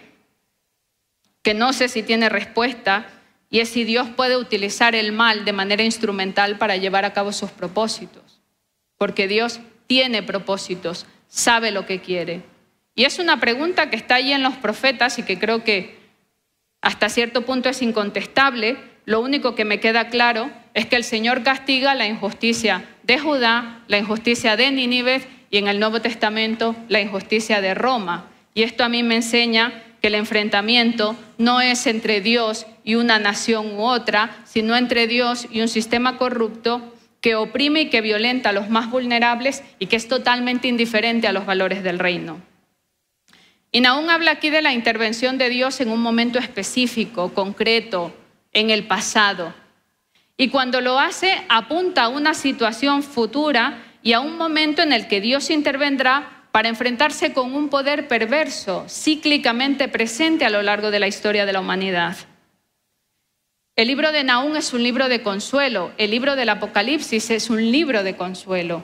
que 1.41 1.53
no 1.53 1.73
sé 1.73 1.89
si 1.89 2.03
tiene 2.03 2.29
respuesta, 2.29 3.07
y 3.49 3.59
es 3.59 3.67
si 3.67 3.83
Dios 3.83 4.07
puede 4.07 4.37
utilizar 4.37 4.95
el 4.95 5.11
mal 5.11 5.43
de 5.43 5.51
manera 5.51 5.83
instrumental 5.83 6.57
para 6.57 6.77
llevar 6.77 7.03
a 7.03 7.11
cabo 7.11 7.33
sus 7.33 7.51
propósitos. 7.51 8.39
Porque 8.97 9.27
Dios 9.27 9.59
tiene 9.87 10.23
propósitos, 10.23 11.05
sabe 11.27 11.71
lo 11.71 11.85
que 11.85 11.99
quiere. 11.99 12.43
Y 12.95 13.03
es 13.03 13.19
una 13.19 13.41
pregunta 13.41 13.89
que 13.89 13.97
está 13.97 14.15
ahí 14.15 14.31
en 14.31 14.41
los 14.41 14.55
profetas 14.55 15.19
y 15.19 15.23
que 15.23 15.37
creo 15.37 15.65
que 15.65 15.99
hasta 16.79 17.09
cierto 17.09 17.45
punto 17.45 17.67
es 17.67 17.81
incontestable. 17.81 18.77
Lo 19.09 19.21
único 19.21 19.55
que 19.55 19.65
me 19.65 19.79
queda 19.79 20.09
claro 20.09 20.51
es 20.75 20.85
que 20.85 20.95
el 20.95 21.03
Señor 21.03 21.41
castiga 21.41 21.95
la 21.95 22.05
injusticia 22.05 22.85
de 23.01 23.17
Judá, 23.17 23.79
la 23.87 23.97
injusticia 23.97 24.55
de 24.55 24.69
Nínive 24.69 25.23
y 25.49 25.57
en 25.57 25.67
el 25.67 25.79
Nuevo 25.79 25.99
Testamento 25.99 26.75
la 26.89 27.01
injusticia 27.01 27.59
de 27.59 27.73
Roma. 27.73 28.27
Y 28.53 28.61
esto 28.61 28.83
a 28.83 28.87
mí 28.87 29.01
me 29.01 29.15
enseña 29.15 29.81
que 29.99 30.09
el 30.09 30.13
enfrentamiento 30.13 31.15
no 31.39 31.59
es 31.59 31.87
entre 31.87 32.21
Dios 32.21 32.67
y 32.83 32.93
una 32.93 33.17
nación 33.17 33.79
u 33.79 33.81
otra, 33.81 34.43
sino 34.45 34.77
entre 34.77 35.07
Dios 35.07 35.47
y 35.49 35.61
un 35.61 35.69
sistema 35.69 36.19
corrupto 36.19 36.93
que 37.19 37.33
oprime 37.33 37.81
y 37.81 37.89
que 37.89 38.01
violenta 38.01 38.49
a 38.49 38.53
los 38.53 38.69
más 38.69 38.91
vulnerables 38.91 39.63
y 39.79 39.87
que 39.87 39.95
es 39.95 40.07
totalmente 40.07 40.67
indiferente 40.67 41.25
a 41.25 41.33
los 41.33 41.47
valores 41.47 41.81
del 41.81 41.97
reino. 41.97 42.39
Y 43.71 43.81
Naún 43.81 44.11
habla 44.11 44.29
aquí 44.29 44.51
de 44.51 44.61
la 44.61 44.73
intervención 44.73 45.39
de 45.39 45.49
Dios 45.49 45.81
en 45.81 45.89
un 45.89 45.99
momento 45.99 46.37
específico, 46.37 47.33
concreto, 47.33 48.13
en 48.53 48.69
el 48.69 48.87
pasado. 48.87 49.53
Y 50.37 50.49
cuando 50.49 50.81
lo 50.81 50.99
hace, 50.99 51.43
apunta 51.49 52.03
a 52.03 52.09
una 52.09 52.33
situación 52.33 53.03
futura 53.03 53.83
y 54.01 54.13
a 54.13 54.19
un 54.19 54.37
momento 54.37 54.81
en 54.81 54.93
el 54.93 55.07
que 55.07 55.21
Dios 55.21 55.49
intervendrá 55.49 56.45
para 56.51 56.69
enfrentarse 56.69 57.33
con 57.33 57.53
un 57.53 57.69
poder 57.69 58.07
perverso, 58.07 58.85
cíclicamente 58.89 59.87
presente 59.87 60.45
a 60.45 60.49
lo 60.49 60.61
largo 60.61 60.91
de 60.91 60.99
la 60.99 61.07
historia 61.07 61.45
de 61.45 61.53
la 61.53 61.59
humanidad. 61.59 62.17
El 63.75 63.87
libro 63.87 64.11
de 64.11 64.23
Naúm 64.23 64.55
es 64.55 64.73
un 64.73 64.83
libro 64.83 65.07
de 65.07 65.21
consuelo, 65.21 65.91
el 65.97 66.11
libro 66.11 66.35
del 66.35 66.49
Apocalipsis 66.49 67.29
es 67.29 67.49
un 67.49 67.71
libro 67.71 68.03
de 68.03 68.17
consuelo. 68.17 68.83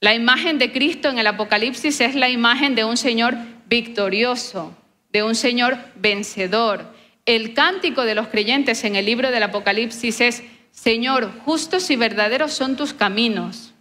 La 0.00 0.14
imagen 0.14 0.58
de 0.58 0.72
Cristo 0.72 1.08
en 1.08 1.18
el 1.18 1.26
Apocalipsis 1.26 2.00
es 2.00 2.14
la 2.14 2.28
imagen 2.28 2.74
de 2.74 2.84
un 2.84 2.96
Señor 2.96 3.34
victorioso, 3.66 4.76
de 5.10 5.22
un 5.22 5.34
Señor 5.34 5.78
vencedor. 5.94 6.92
El 7.30 7.54
cántico 7.54 8.04
de 8.04 8.16
los 8.16 8.26
creyentes 8.26 8.82
en 8.82 8.96
el 8.96 9.06
libro 9.06 9.30
del 9.30 9.44
Apocalipsis 9.44 10.20
es, 10.20 10.42
Señor, 10.72 11.30
justos 11.44 11.88
y 11.92 11.94
verdaderos 11.94 12.52
son 12.52 12.76
tus 12.76 12.92
caminos. 12.92 13.72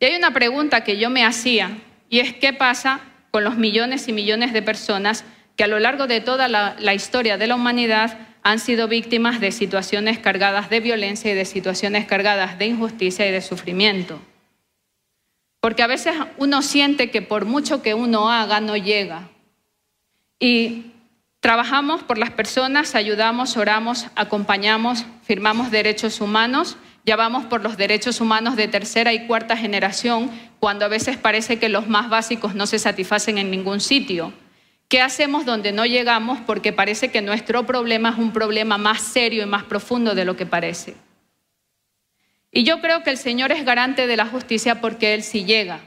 Y 0.00 0.06
hay 0.06 0.16
una 0.16 0.32
pregunta 0.32 0.82
que 0.82 0.96
yo 0.96 1.10
me 1.10 1.26
hacía, 1.26 1.76
y 2.08 2.20
es 2.20 2.32
qué 2.32 2.54
pasa 2.54 3.00
con 3.30 3.44
los 3.44 3.58
millones 3.58 4.08
y 4.08 4.14
millones 4.14 4.54
de 4.54 4.62
personas 4.62 5.26
que 5.56 5.64
a 5.64 5.66
lo 5.66 5.78
largo 5.78 6.06
de 6.06 6.22
toda 6.22 6.48
la, 6.48 6.94
historia 6.94 7.36
de 7.36 7.46
la 7.46 7.56
humanidad 7.56 8.18
han 8.42 8.58
sido 8.58 8.88
víctimas 8.88 9.38
de 9.38 9.52
situaciones 9.52 10.18
cargadas 10.18 10.70
de 10.70 10.80
violencia 10.80 11.32
y 11.32 11.34
de 11.34 11.44
situaciones 11.44 12.06
cargadas 12.06 12.58
de 12.58 12.64
injusticia 12.64 13.28
y 13.28 13.30
de 13.30 13.42
sufrimiento. 13.42 14.22
Porque 15.60 15.82
a 15.82 15.86
veces 15.86 16.14
uno 16.38 16.62
siente 16.62 17.10
que 17.10 17.20
por 17.20 17.44
mucho 17.44 17.82
que 17.82 17.92
uno 17.92 18.30
haga 18.30 18.60
no 18.60 18.74
llega. 18.74 19.28
Y 20.40 20.92
trabajamos 21.46 22.02
por 22.02 22.18
las 22.18 22.32
personas, 22.32 22.96
ayudamos, 22.96 23.56
oramos, 23.56 24.08
acompañamos, 24.16 25.06
firmamos 25.22 25.70
derechos 25.70 26.20
humanos, 26.20 26.76
ya 27.04 27.14
vamos 27.14 27.44
por 27.44 27.62
los 27.62 27.76
derechos 27.76 28.20
humanos 28.20 28.56
de 28.56 28.66
tercera 28.66 29.12
y 29.12 29.28
cuarta 29.28 29.56
generación, 29.56 30.28
cuando 30.58 30.84
a 30.84 30.88
veces 30.88 31.16
parece 31.16 31.60
que 31.60 31.68
los 31.68 31.86
más 31.86 32.08
básicos 32.10 32.56
no 32.56 32.66
se 32.66 32.80
satisfacen 32.80 33.38
en 33.38 33.52
ningún 33.52 33.78
sitio. 33.78 34.32
¿Qué 34.88 35.00
hacemos 35.00 35.46
donde 35.46 35.70
no 35.70 35.86
llegamos? 35.86 36.40
Porque 36.44 36.72
parece 36.72 37.12
que 37.12 37.22
nuestro 37.22 37.64
problema 37.64 38.08
es 38.08 38.18
un 38.18 38.32
problema 38.32 38.76
más 38.76 39.00
serio 39.00 39.44
y 39.44 39.46
más 39.46 39.62
profundo 39.62 40.16
de 40.16 40.24
lo 40.24 40.34
que 40.34 40.46
parece. 40.46 40.96
Y 42.50 42.64
yo 42.64 42.80
creo 42.80 43.04
que 43.04 43.10
el 43.10 43.18
Señor 43.18 43.52
es 43.52 43.64
garante 43.64 44.08
de 44.08 44.16
la 44.16 44.26
justicia 44.26 44.80
porque 44.80 45.14
Él 45.14 45.22
sí 45.22 45.44
llega, 45.44 45.78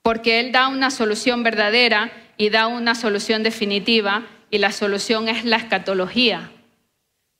porque 0.00 0.40
Él 0.40 0.52
da 0.52 0.68
una 0.68 0.90
solución 0.90 1.42
verdadera 1.42 2.10
y 2.38 2.48
da 2.48 2.66
una 2.66 2.94
solución 2.94 3.42
definitiva, 3.42 4.24
y 4.50 4.58
la 4.58 4.72
solución 4.72 5.28
es 5.28 5.44
la 5.44 5.56
escatología. 5.56 6.50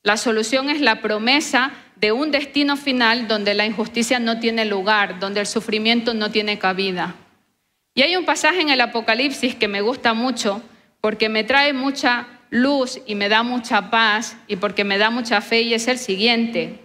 La 0.02 0.16
solución 0.16 0.70
es 0.70 0.80
la 0.80 1.00
promesa 1.00 1.72
de 1.96 2.12
un 2.12 2.30
destino 2.30 2.76
final 2.76 3.28
donde 3.28 3.54
la 3.54 3.66
injusticia 3.66 4.18
no 4.18 4.38
tiene 4.38 4.64
lugar, 4.64 5.18
donde 5.18 5.40
el 5.40 5.46
sufrimiento 5.46 6.14
no 6.14 6.30
tiene 6.30 6.58
cabida. 6.58 7.16
Y 7.94 8.02
hay 8.02 8.16
un 8.16 8.24
pasaje 8.24 8.60
en 8.60 8.70
el 8.70 8.80
Apocalipsis 8.80 9.54
que 9.54 9.68
me 9.68 9.80
gusta 9.80 10.14
mucho 10.14 10.62
porque 11.00 11.28
me 11.28 11.44
trae 11.44 11.72
mucha 11.72 12.26
luz 12.50 13.00
y 13.06 13.14
me 13.14 13.28
da 13.28 13.42
mucha 13.42 13.90
paz 13.90 14.36
y 14.46 14.56
porque 14.56 14.84
me 14.84 14.98
da 14.98 15.10
mucha 15.10 15.40
fe 15.40 15.62
y 15.62 15.74
es 15.74 15.88
el 15.88 15.98
siguiente. 15.98 16.78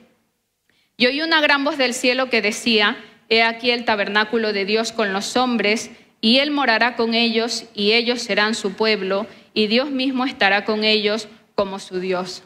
Y 0.97 1.05
oí 1.05 1.21
una 1.21 1.41
gran 1.41 1.63
voz 1.63 1.77
del 1.77 1.93
cielo 1.93 2.29
que 2.29 2.41
decía, 2.41 2.97
He 3.29 3.41
aquí 3.41 3.71
el 3.71 3.85
tabernáculo 3.85 4.53
de 4.53 4.65
Dios 4.65 4.91
con 4.91 5.13
los 5.13 5.37
hombres, 5.37 5.91
y 6.21 6.39
Él 6.39 6.51
morará 6.51 6.95
con 6.95 7.13
ellos, 7.13 7.65
y 7.73 7.93
ellos 7.93 8.21
serán 8.21 8.53
su 8.55 8.73
pueblo, 8.73 9.25
y 9.53 9.67
Dios 9.67 9.89
mismo 9.91 10.25
estará 10.25 10.65
con 10.65 10.83
ellos 10.83 11.27
como 11.55 11.79
su 11.79 11.99
Dios. 11.99 12.43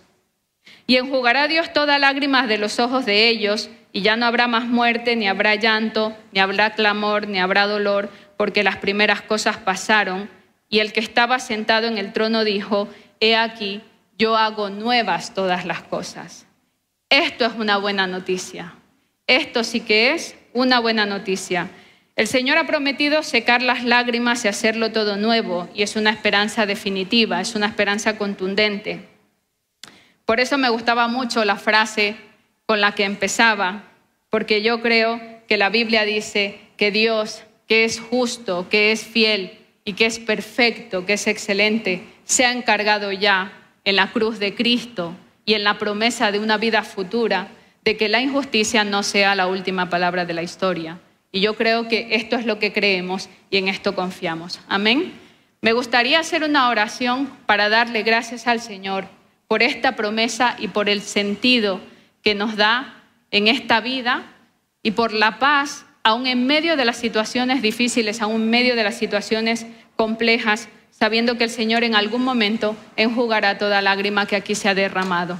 Y 0.86 0.98
enjugará 0.98 1.48
Dios 1.48 1.72
todas 1.74 2.00
lágrimas 2.00 2.48
de 2.48 2.58
los 2.58 2.80
ojos 2.80 3.06
de 3.06 3.30
ellos, 3.30 3.70
y 3.94 4.02
ya 4.02 4.16
no 4.16 4.26
habrá 4.26 4.48
más 4.48 4.66
muerte, 4.66 5.16
ni 5.16 5.28
habrá 5.28 5.56
llanto, 5.56 6.16
ni 6.32 6.40
habrá 6.40 6.72
clamor, 6.72 7.28
ni 7.28 7.40
habrá 7.40 7.68
dolor 7.68 8.10
porque 8.38 8.64
las 8.64 8.78
primeras 8.78 9.22
cosas 9.24 9.58
pasaron, 9.58 10.30
y 10.70 10.80
el 10.80 10.94
que 10.94 11.00
estaba 11.00 11.40
sentado 11.40 11.88
en 11.88 11.98
el 11.98 12.14
trono 12.14 12.44
dijo, 12.44 12.88
He 13.20 13.36
aquí, 13.36 13.82
yo 14.18 14.38
hago 14.38 14.70
nuevas 14.70 15.34
todas 15.34 15.66
las 15.66 15.82
cosas. 15.82 16.46
Esto 17.10 17.46
es 17.46 17.54
una 17.54 17.78
buena 17.78 18.06
noticia. 18.06 18.76
Esto 19.26 19.64
sí 19.64 19.80
que 19.82 20.14
es 20.14 20.36
una 20.54 20.80
buena 20.80 21.06
noticia. 21.06 21.70
El 22.18 22.26
Señor 22.26 22.58
ha 22.58 22.66
prometido 22.66 23.22
secar 23.22 23.62
las 23.62 23.84
lágrimas 23.84 24.44
y 24.44 24.48
hacerlo 24.48 24.92
todo 24.92 25.18
nuevo, 25.18 25.70
y 25.76 25.84
es 25.84 25.96
una 25.96 26.10
esperanza 26.10 26.66
definitiva, 26.66 27.40
es 27.40 27.54
una 27.54 27.68
esperanza 27.68 28.18
contundente. 28.18 29.08
Por 30.26 30.40
eso 30.40 30.58
me 30.58 30.70
gustaba 30.70 31.08
mucho 31.08 31.46
la 31.46 31.58
frase 31.58 32.16
con 32.66 32.82
la 32.82 32.94
que 32.94 33.04
empezaba, 33.04 33.84
porque 34.32 34.64
yo 34.64 34.82
creo 34.82 35.22
que 35.48 35.58
la 35.58 35.70
Biblia 35.70 36.06
dice 36.06 36.60
que 36.76 36.90
Dios 36.90 37.44
que 37.68 37.86
es 37.86 38.00
justo, 38.00 38.68
que 38.68 38.92
es 38.92 39.04
fiel 39.04 39.60
y 39.86 39.94
que 39.94 40.08
es 40.08 40.18
perfecto, 40.18 41.06
que 41.06 41.14
es 41.14 41.28
excelente, 41.28 42.04
se 42.24 42.46
ha 42.46 42.52
encargado 42.52 43.12
ya 43.12 43.54
en 43.84 43.96
la 43.96 44.12
cruz 44.12 44.40
de 44.40 44.56
Cristo 44.56 45.14
y 45.46 45.54
en 45.54 45.64
la 45.64 45.78
promesa 45.78 46.32
de 46.32 46.40
una 46.40 46.58
vida 46.58 46.82
futura 46.82 47.50
de 47.84 47.96
que 47.96 48.10
la 48.10 48.22
injusticia 48.22 48.84
no 48.84 49.04
sea 49.04 49.36
la 49.36 49.46
última 49.46 49.90
palabra 49.92 50.26
de 50.26 50.34
la 50.34 50.42
historia. 50.42 51.00
Y 51.32 51.42
yo 51.42 51.56
creo 51.56 51.88
que 51.88 52.08
esto 52.12 52.36
es 52.36 52.46
lo 52.46 52.60
que 52.60 52.74
creemos 52.74 53.30
y 53.50 53.58
en 53.58 53.68
esto 53.68 53.96
confiamos. 53.96 54.60
Amén. 54.68 55.14
Me 55.62 55.74
gustaría 55.74 56.20
hacer 56.20 56.44
una 56.44 56.70
oración 56.70 57.28
para 57.46 57.70
darle 57.70 58.04
gracias 58.04 58.48
al 58.48 58.62
Señor 58.62 59.08
por 59.48 59.64
esta 59.64 59.96
promesa 59.96 60.56
y 60.60 60.68
por 60.68 60.90
el 60.90 61.02
sentido 61.02 61.82
que 62.22 62.36
nos 62.36 62.56
da 62.56 63.04
en 63.32 63.48
esta 63.48 63.80
vida 63.82 64.24
y 64.84 64.92
por 64.92 65.14
la 65.14 65.40
paz 65.40 65.86
aún 66.04 66.26
en 66.26 66.46
medio 66.48 66.78
de 66.78 66.86
las 66.86 66.98
situaciones 66.98 67.62
difíciles, 67.62 68.22
aún 68.22 68.44
en 68.44 68.50
medio 68.50 68.76
de 68.78 68.84
las 68.84 68.96
situaciones 68.96 69.66
complejas, 69.98 70.70
sabiendo 70.90 71.38
que 71.38 71.44
el 71.44 71.50
Señor 71.50 71.84
en 71.84 71.96
algún 71.96 72.24
momento 72.24 72.78
enjugará 72.96 73.58
toda 73.58 73.82
lágrima 73.82 74.26
que 74.26 74.38
aquí 74.38 74.56
se 74.56 74.70
ha 74.70 74.74
derramado. 74.74 75.38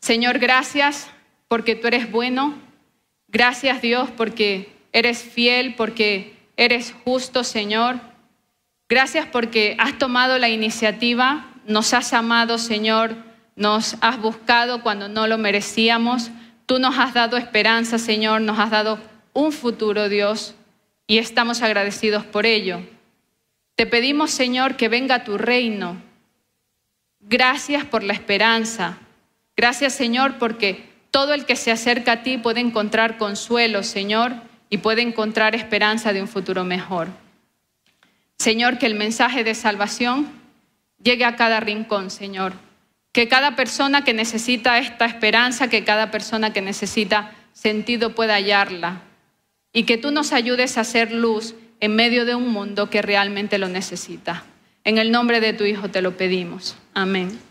Señor, 0.00 0.40
gracias 0.40 1.08
porque 1.48 1.76
tú 1.76 1.86
eres 1.86 2.10
bueno. 2.10 2.65
Gracias 3.28 3.82
Dios 3.82 4.10
porque 4.16 4.72
eres 4.92 5.22
fiel, 5.22 5.74
porque 5.74 6.36
eres 6.56 6.94
justo, 7.04 7.44
Señor. 7.44 8.00
Gracias 8.88 9.26
porque 9.26 9.76
has 9.78 9.98
tomado 9.98 10.38
la 10.38 10.48
iniciativa, 10.48 11.46
nos 11.66 11.92
has 11.92 12.12
amado, 12.12 12.56
Señor, 12.58 13.16
nos 13.56 13.96
has 14.00 14.20
buscado 14.20 14.82
cuando 14.82 15.08
no 15.08 15.26
lo 15.26 15.38
merecíamos. 15.38 16.30
Tú 16.66 16.78
nos 16.78 16.98
has 16.98 17.14
dado 17.14 17.36
esperanza, 17.36 17.98
Señor, 17.98 18.40
nos 18.40 18.58
has 18.58 18.70
dado 18.70 18.98
un 19.32 19.52
futuro, 19.52 20.08
Dios, 20.08 20.54
y 21.06 21.18
estamos 21.18 21.62
agradecidos 21.62 22.24
por 22.24 22.46
ello. 22.46 22.80
Te 23.74 23.86
pedimos, 23.86 24.30
Señor, 24.30 24.76
que 24.76 24.88
venga 24.88 25.24
tu 25.24 25.36
reino. 25.36 26.00
Gracias 27.20 27.84
por 27.84 28.02
la 28.02 28.12
esperanza. 28.12 28.98
Gracias, 29.56 29.94
Señor, 29.94 30.38
porque 30.38 30.95
todo 31.10 31.34
el 31.34 31.44
que 31.44 31.56
se 31.56 31.72
acerca 31.72 32.12
a 32.12 32.22
ti 32.22 32.38
puede 32.38 32.60
encontrar 32.60 33.18
consuelo, 33.18 33.82
Señor, 33.82 34.34
y 34.68 34.78
puede 34.78 35.02
encontrar 35.02 35.54
esperanza 35.54 36.12
de 36.12 36.20
un 36.20 36.28
futuro 36.28 36.64
mejor. 36.64 37.08
Señor, 38.38 38.78
que 38.78 38.86
el 38.86 38.94
mensaje 38.94 39.44
de 39.44 39.54
salvación 39.54 40.28
llegue 41.02 41.24
a 41.24 41.36
cada 41.36 41.60
rincón, 41.60 42.10
Señor. 42.10 42.52
Que 43.12 43.28
cada 43.28 43.56
persona 43.56 44.04
que 44.04 44.12
necesita 44.12 44.78
esta 44.78 45.06
esperanza, 45.06 45.68
que 45.68 45.84
cada 45.84 46.10
persona 46.10 46.52
que 46.52 46.60
necesita 46.60 47.32
sentido 47.54 48.14
pueda 48.14 48.34
hallarla 48.34 49.00
y 49.72 49.84
que 49.84 49.96
tú 49.96 50.10
nos 50.10 50.32
ayudes 50.32 50.76
a 50.76 50.82
hacer 50.82 51.12
luz 51.12 51.54
en 51.80 51.96
medio 51.96 52.24
de 52.24 52.34
un 52.34 52.48
mundo 52.48 52.90
que 52.90 53.02
realmente 53.02 53.58
lo 53.58 53.68
necesita. 53.68 54.44
En 54.84 54.98
el 54.98 55.10
nombre 55.10 55.40
de 55.40 55.52
tu 55.52 55.64
Hijo 55.64 55.88
te 55.88 56.02
lo 56.02 56.16
pedimos. 56.16 56.76
Amén. 56.94 57.45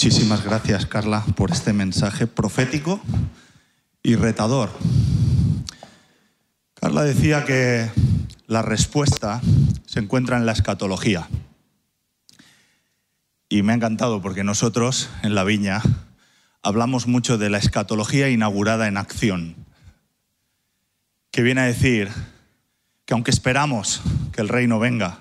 Muchísimas 0.00 0.44
gracias, 0.44 0.86
Carla, 0.86 1.24
por 1.34 1.50
este 1.50 1.72
mensaje 1.72 2.28
profético 2.28 3.00
y 4.00 4.14
retador. 4.14 4.70
Carla 6.74 7.02
decía 7.02 7.44
que 7.44 7.90
la 8.46 8.62
respuesta 8.62 9.40
se 9.86 9.98
encuentra 9.98 10.36
en 10.36 10.46
la 10.46 10.52
escatología. 10.52 11.28
Y 13.48 13.64
me 13.64 13.72
ha 13.72 13.74
encantado 13.74 14.22
porque 14.22 14.44
nosotros 14.44 15.10
en 15.24 15.34
la 15.34 15.42
viña 15.42 15.82
hablamos 16.62 17.08
mucho 17.08 17.36
de 17.36 17.50
la 17.50 17.58
escatología 17.58 18.28
inaugurada 18.28 18.86
en 18.86 18.98
acción, 18.98 19.56
que 21.32 21.42
viene 21.42 21.62
a 21.62 21.64
decir 21.64 22.08
que 23.04 23.14
aunque 23.14 23.32
esperamos 23.32 24.00
que 24.30 24.42
el 24.42 24.48
reino 24.48 24.78
venga 24.78 25.18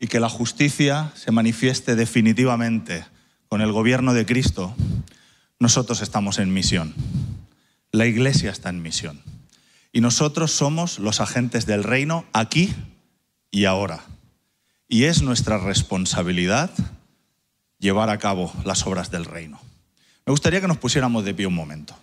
y 0.00 0.08
que 0.08 0.18
la 0.18 0.28
justicia 0.28 1.12
se 1.14 1.30
manifieste 1.30 1.94
definitivamente 1.94 3.04
con 3.52 3.60
el 3.60 3.70
gobierno 3.70 4.14
de 4.14 4.24
Cristo, 4.24 4.74
nosotros 5.58 6.00
estamos 6.00 6.38
en 6.38 6.54
misión. 6.54 6.94
La 7.90 8.06
iglesia 8.06 8.50
está 8.50 8.70
en 8.70 8.80
misión. 8.80 9.20
Y 9.92 10.00
nosotros 10.00 10.52
somos 10.52 10.98
los 10.98 11.20
agentes 11.20 11.66
del 11.66 11.84
reino 11.84 12.24
aquí 12.32 12.74
y 13.50 13.66
ahora. 13.66 14.00
Y 14.88 15.04
es 15.04 15.20
nuestra 15.20 15.58
responsabilidad 15.58 16.70
llevar 17.78 18.08
a 18.08 18.16
cabo 18.16 18.50
las 18.64 18.86
obras 18.86 19.10
del 19.10 19.26
reino. 19.26 19.60
Me 20.24 20.30
gustaría 20.30 20.62
que 20.62 20.68
nos 20.68 20.78
pusiéramos 20.78 21.22
de 21.22 21.34
pie 21.34 21.46
un 21.46 21.54
momento. 21.54 21.94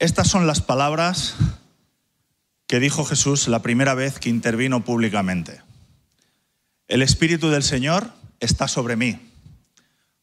Estas 0.00 0.26
son 0.26 0.48
las 0.48 0.60
palabras 0.60 1.36
que 2.66 2.80
dijo 2.80 3.04
Jesús 3.04 3.46
la 3.46 3.62
primera 3.62 3.94
vez 3.94 4.18
que 4.18 4.30
intervino 4.30 4.84
públicamente. 4.84 5.60
El 6.92 7.00
Espíritu 7.00 7.48
del 7.48 7.62
Señor 7.62 8.10
está 8.38 8.68
sobre 8.68 8.96
mí, 8.96 9.18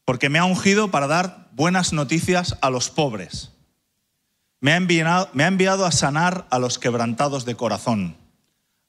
porque 0.04 0.28
me 0.28 0.38
ha 0.38 0.44
ungido 0.44 0.92
para 0.92 1.08
dar 1.08 1.48
buenas 1.50 1.92
noticias 1.92 2.58
a 2.62 2.70
los 2.70 2.90
pobres. 2.90 3.50
Me 4.60 4.70
ha 4.70 4.76
enviado, 4.76 5.28
me 5.32 5.42
ha 5.42 5.48
enviado 5.48 5.84
a 5.84 5.90
sanar 5.90 6.46
a 6.48 6.60
los 6.60 6.78
quebrantados 6.78 7.44
de 7.44 7.56
corazón, 7.56 8.16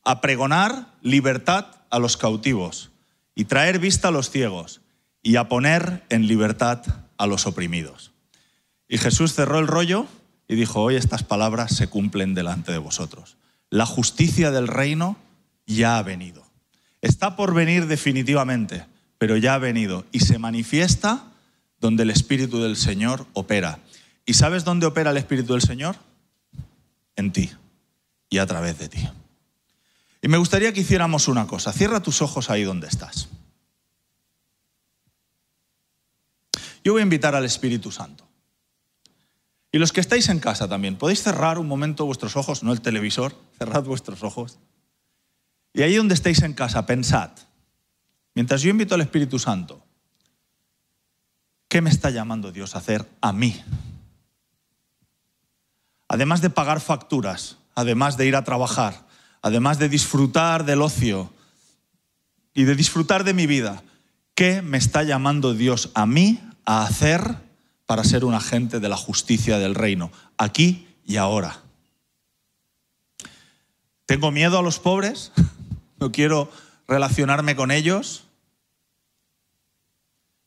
a 0.03 0.21
pregonar 0.21 0.93
libertad 1.01 1.65
a 1.89 1.97
los 1.97 2.17
cautivos 2.17 2.91
y 3.33 3.45
traer 3.45 3.79
vista 3.79 4.09
a 4.09 4.11
los 4.11 4.29
ciegos 4.29 4.81
y 5.23 5.37
a 5.37 5.49
poner 5.49 6.03
en 6.09 6.27
libertad 6.27 6.83
a 7.17 7.25
los 7.25 7.47
oprimidos. 7.47 8.11
Y 8.89 8.99
Jesús 8.99 9.33
cerró 9.33 9.57
el 9.57 9.65
rollo 9.65 10.05
y 10.47 10.53
dijo, 10.53 10.83
hoy 10.83 10.97
estas 10.97 11.23
palabras 11.23 11.75
se 11.75 11.87
cumplen 11.87 12.35
delante 12.35 12.71
de 12.71 12.77
vosotros. 12.77 13.37
La 13.71 13.87
justicia 13.87 14.51
del 14.51 14.67
reino 14.67 15.17
ya 15.65 15.97
ha 15.97 16.03
venido. 16.03 16.50
Está 17.01 17.35
por 17.35 17.53
venir 17.53 17.87
definitivamente, 17.87 18.85
pero 19.17 19.37
ya 19.37 19.55
ha 19.55 19.59
venido 19.59 20.05
y 20.11 20.19
se 20.19 20.37
manifiesta 20.37 21.23
donde 21.79 22.03
el 22.03 22.11
Espíritu 22.11 22.61
del 22.61 22.77
Señor 22.77 23.25
opera. 23.33 23.79
¿Y 24.25 24.35
sabes 24.35 24.63
dónde 24.63 24.85
opera 24.85 25.11
el 25.11 25.17
Espíritu 25.17 25.53
del 25.53 25.61
Señor? 25.61 25.95
En 27.15 27.31
ti 27.31 27.51
y 28.29 28.37
a 28.37 28.45
través 28.45 28.77
de 28.77 28.87
ti. 28.87 29.09
Y 30.21 30.27
me 30.27 30.37
gustaría 30.37 30.71
que 30.71 30.81
hiciéramos 30.81 31.27
una 31.27 31.47
cosa. 31.47 31.73
Cierra 31.73 32.01
tus 32.01 32.21
ojos 32.21 32.49
ahí 32.49 32.63
donde 32.63 32.87
estás. 32.87 33.27
Yo 36.83 36.93
voy 36.93 37.01
a 37.01 37.03
invitar 37.03 37.35
al 37.35 37.45
Espíritu 37.45 37.91
Santo. 37.91 38.27
Y 39.71 39.77
los 39.77 39.91
que 39.91 40.01
estáis 40.01 40.29
en 40.29 40.39
casa 40.39 40.67
también, 40.67 40.97
podéis 40.97 41.23
cerrar 41.23 41.57
un 41.57 41.67
momento 41.67 42.05
vuestros 42.05 42.35
ojos, 42.35 42.61
no 42.61 42.73
el 42.73 42.81
televisor, 42.81 43.35
cerrad 43.57 43.83
vuestros 43.83 44.23
ojos. 44.23 44.59
Y 45.73 45.81
ahí 45.81 45.95
donde 45.95 46.13
estéis 46.13 46.41
en 46.41 46.53
casa, 46.53 46.85
pensad, 46.85 47.31
mientras 48.33 48.61
yo 48.61 48.69
invito 48.69 48.95
al 48.95 49.01
Espíritu 49.01 49.39
Santo, 49.39 49.83
¿qué 51.67 51.81
me 51.81 51.89
está 51.89 52.09
llamando 52.09 52.51
Dios 52.51 52.75
a 52.75 52.79
hacer 52.79 53.07
a 53.21 53.31
mí? 53.31 53.61
Además 56.07 56.41
de 56.41 56.49
pagar 56.49 56.81
facturas, 56.81 57.57
además 57.73 58.17
de 58.17 58.27
ir 58.27 58.35
a 58.35 58.43
trabajar, 58.43 59.07
además 59.41 59.79
de 59.79 59.87
disfrutar 59.87 60.65
del 60.65 60.81
ocio 60.81 61.31
y 62.53 62.65
de 62.65 62.75
disfrutar 62.75 63.23
de 63.23 63.33
mi 63.33 63.47
vida, 63.47 63.81
¿qué 64.35 64.61
me 64.61 64.77
está 64.77 65.03
llamando 65.03 65.53
Dios 65.53 65.89
a 65.93 66.05
mí 66.05 66.41
a 66.65 66.83
hacer 66.83 67.37
para 67.91 68.05
ser 68.05 68.23
un 68.23 68.33
agente 68.33 68.79
de 68.79 68.87
la 68.87 68.95
justicia 68.95 69.59
del 69.59 69.75
reino, 69.75 70.11
aquí 70.37 70.87
y 71.05 71.17
ahora. 71.17 71.59
¿Tengo 74.05 74.31
miedo 74.31 74.57
a 74.57 74.61
los 74.61 74.79
pobres? 74.79 75.33
¿No 76.01 76.11
quiero 76.11 76.49
relacionarme 76.87 77.55
con 77.55 77.69
ellos? 77.69 78.23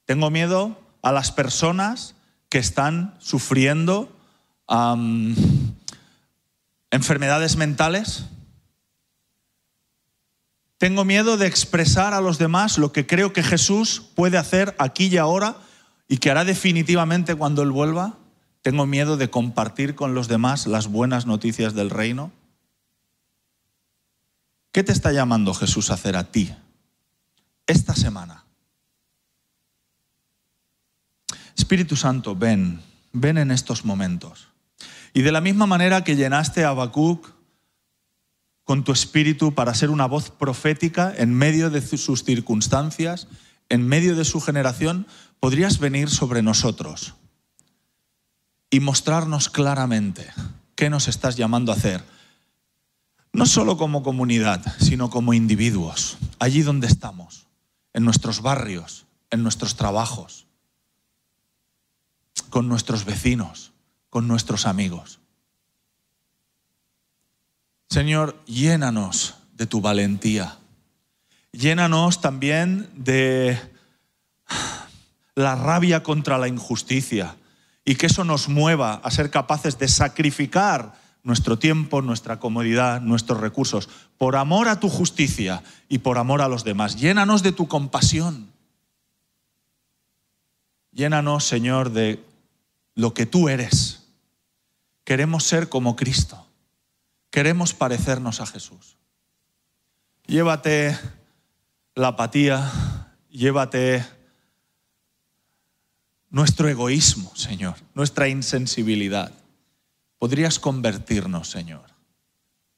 ¿Tengo 0.05 0.29
miedo 0.29 0.77
a 1.01 1.13
las 1.13 1.31
personas 1.31 2.17
que 2.49 2.59
están 2.59 3.15
sufriendo 3.21 4.11
enfermedades 6.91 7.57
mentales? 7.57 8.25
Tengo 10.77 11.05
miedo 11.05 11.37
de 11.37 11.47
expresar 11.47 12.15
a 12.15 12.21
los 12.21 12.39
demás 12.39 12.77
lo 12.77 12.91
que 12.91 13.07
creo 13.07 13.33
que 13.33 13.45
Jesús 13.45 14.03
puede 14.17 14.39
hacer 14.39 14.75
aquí 14.81 15.07
y 15.07 15.19
ahora 15.19 15.55
y 16.09 16.17
que 16.17 16.33
hará 16.33 16.45
definitivamente 16.45 17.37
cuando 17.37 17.63
Él 17.63 17.71
vuelva? 17.71 18.19
¿Tengo 18.63 18.87
miedo 18.87 19.17
de 19.17 19.31
compartir 19.31 19.95
con 19.95 20.15
los 20.15 20.27
demás 20.27 20.67
las 20.67 20.89
buenas 20.89 21.27
noticias 21.27 21.75
del 21.75 21.91
reino? 21.91 22.33
¿Qué 24.75 24.83
te 24.83 24.91
está 24.91 25.13
llamando 25.13 25.55
Jesús 25.55 25.93
a 25.93 25.95
hacer 25.95 26.17
a 26.17 26.33
ti 26.33 26.53
esta 27.69 27.95
semana? 27.95 28.45
Espíritu 31.57 31.95
Santo, 31.95 32.35
ven, 32.35 32.83
ven 33.13 33.39
en 33.39 33.53
estos 33.53 33.85
momentos. 33.85 34.49
Y 35.13 35.23
de 35.23 35.31
la 35.31 35.41
misma 35.41 35.67
manera 35.67 36.03
que 36.03 36.17
llenaste 36.17 36.65
a 36.65 36.71
Habacuc 36.71 37.37
con 38.65 38.83
tu 38.83 38.91
espíritu 38.91 39.55
para 39.55 39.75
ser 39.75 39.91
una 39.91 40.07
voz 40.07 40.31
profética 40.31 41.15
en 41.17 41.33
medio 41.33 41.71
de 41.71 41.81
sus 41.81 42.25
circunstancias, 42.25 43.29
en 43.69 43.87
medio 43.87 44.17
de 44.17 44.25
su 44.25 44.41
generación, 44.41 45.07
podrías 45.39 45.79
venir 45.79 46.11
sobre 46.11 46.43
nosotros 46.43 47.15
y 48.71 48.81
mostrarnos 48.81 49.49
claramente 49.51 50.33
qué 50.75 50.91
nos 50.91 51.07
estás 51.07 51.37
llamando 51.37 51.71
a 51.71 51.77
hacer. 51.77 52.14
No 53.35 53.47
solo 53.47 53.77
como 53.77 54.05
comunidad, 54.05 54.65
sino 54.79 55.11
como 55.11 55.35
individuos, 55.35 56.19
allí 56.39 56.63
donde 56.63 56.87
estamos, 56.87 57.49
en 57.93 58.05
nuestros 58.05 58.43
barrios, 58.43 59.07
en 59.31 59.43
nuestros 59.43 59.75
trabajos, 59.75 60.47
con 62.49 62.69
nuestros 62.69 63.05
vecinos, 63.05 63.73
con 64.09 64.29
nuestros 64.29 64.67
amigos. 64.67 65.19
Señor, 67.91 68.41
llénanos 68.47 69.35
de 69.55 69.67
tu 69.67 69.81
valentía. 69.81 70.57
Llénanos 71.51 72.21
también 72.21 72.89
de 72.95 73.59
la 75.35 75.57
rabia 75.57 76.05
contra 76.05 76.39
la 76.39 76.47
injusticia 76.47 77.35
y 77.85 77.97
que 77.97 78.07
eso 78.07 78.23
nos 78.23 78.49
mueva 78.49 78.95
a 78.95 79.11
ser 79.11 79.31
capaces 79.31 79.77
de 79.79 79.89
sacrificar 79.89 81.04
nuestro 81.25 81.59
tiempo, 81.59 82.03
nuestra 82.03 82.39
comodidad, 82.39 83.01
nuestros 83.01 83.41
recursos, 83.41 83.89
por 84.19 84.37
amor 84.37 84.69
a 84.69 84.79
tu 84.79 84.89
justicia 84.89 85.65
y 85.89 85.99
por 85.99 86.19
amor 86.19 86.43
a 86.43 86.49
los 86.49 86.63
demás. 86.63 86.97
Llénanos 86.97 87.43
de 87.43 87.51
tu 87.51 87.67
compasión. 87.67 88.53
Llénanos, 90.93 91.45
Señor, 91.45 91.91
de 91.91 92.23
lo 92.95 93.15
que 93.15 93.27
tú 93.27 93.49
eres. 93.49 94.07
Queremos 95.03 95.45
ser 95.45 95.69
como 95.69 95.97
Cristo. 95.97 96.47
Queremos 97.31 97.75
parecernos 97.75 98.41
a 98.41 98.47
Jesús. 98.47 98.97
Llévate 100.27 100.97
la 101.95 102.09
apatía, 102.09 102.71
llévate 103.31 104.05
nuestro 106.31 106.69
egoísmo, 106.69 107.35
Señor, 107.35 107.77
nuestra 107.95 108.29
insensibilidad. 108.29 109.33
Podrías 110.25 110.59
convertirnos, 110.59 111.51
Señor, 111.51 111.85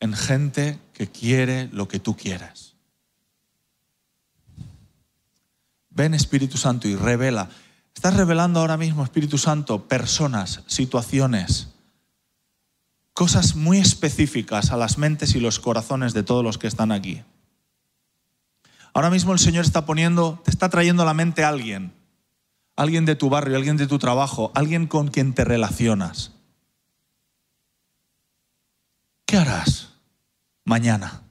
en 0.01 0.15
gente 0.15 0.81
que 0.93 1.07
quiere 1.07 1.69
lo 1.69 1.87
que 1.87 2.01
tú 2.01 2.17
quieras. 2.17 2.75
Ven 5.91 6.13
Espíritu 6.13 6.59
Santo 6.59 6.89
y 6.89 6.97
revela. 6.97 7.49
Estás 7.95 8.17
revelando 8.17 8.59
ahora 8.59 8.77
mismo, 8.77 9.05
Espíritu 9.05 9.39
Santo, 9.39 9.87
personas, 9.87 10.65
situaciones, 10.67 11.69
cosas 13.13 13.55
muy 13.55 13.79
específicas 13.79 14.73
a 14.73 14.77
las 14.77 14.99
mentes 14.99 15.37
y 15.37 15.39
los 15.39 15.61
corazones 15.61 16.15
de 16.15 16.25
todos 16.25 16.43
los 16.43 16.59
que 16.59 16.67
están 16.67 16.91
aquí. 16.91 17.23
Ahora 18.93 19.09
mismo 19.09 19.33
el 19.33 19.39
Señor 19.39 19.65
está 19.65 19.87
poniendo, 19.87 20.43
te 20.45 20.51
está 20.51 20.69
trayendo 20.69 21.05
a 21.05 21.07
la 21.07 21.15
mente 21.15 21.45
a 21.45 21.51
alguien 21.51 21.93
alguien 22.75 23.07
de 23.07 23.15
tu 23.15 23.31
barrio, 23.31 23.57
alguien 23.57 23.77
de 23.77 23.87
tu 23.87 24.01
trabajo, 24.01 24.51
alguien 24.55 24.89
con 24.89 25.09
quien 25.09 25.33
te 25.33 25.45
relacionas. 25.45 26.36
¿Qué 29.27 29.37
harás 29.37 29.89
mañana? 30.65 31.23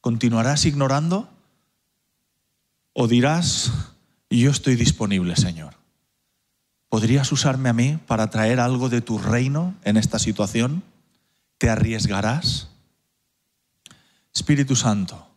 ¿Continuarás 0.00 0.66
ignorando? 0.66 1.28
¿O 2.92 3.06
dirás, 3.06 3.70
yo 4.28 4.50
estoy 4.50 4.74
disponible, 4.74 5.36
Señor? 5.36 5.74
¿Podrías 6.88 7.30
usarme 7.30 7.68
a 7.68 7.72
mí 7.72 8.00
para 8.08 8.30
traer 8.30 8.58
algo 8.58 8.88
de 8.88 9.00
tu 9.00 9.18
reino 9.18 9.76
en 9.84 9.96
esta 9.96 10.18
situación? 10.18 10.82
¿Te 11.56 11.70
arriesgarás? 11.70 12.68
Espíritu 14.34 14.74
Santo, 14.74 15.28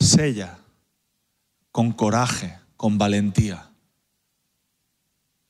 sella 0.00 0.58
con 1.70 1.92
coraje, 1.92 2.58
con 2.78 2.96
valentía, 2.96 3.70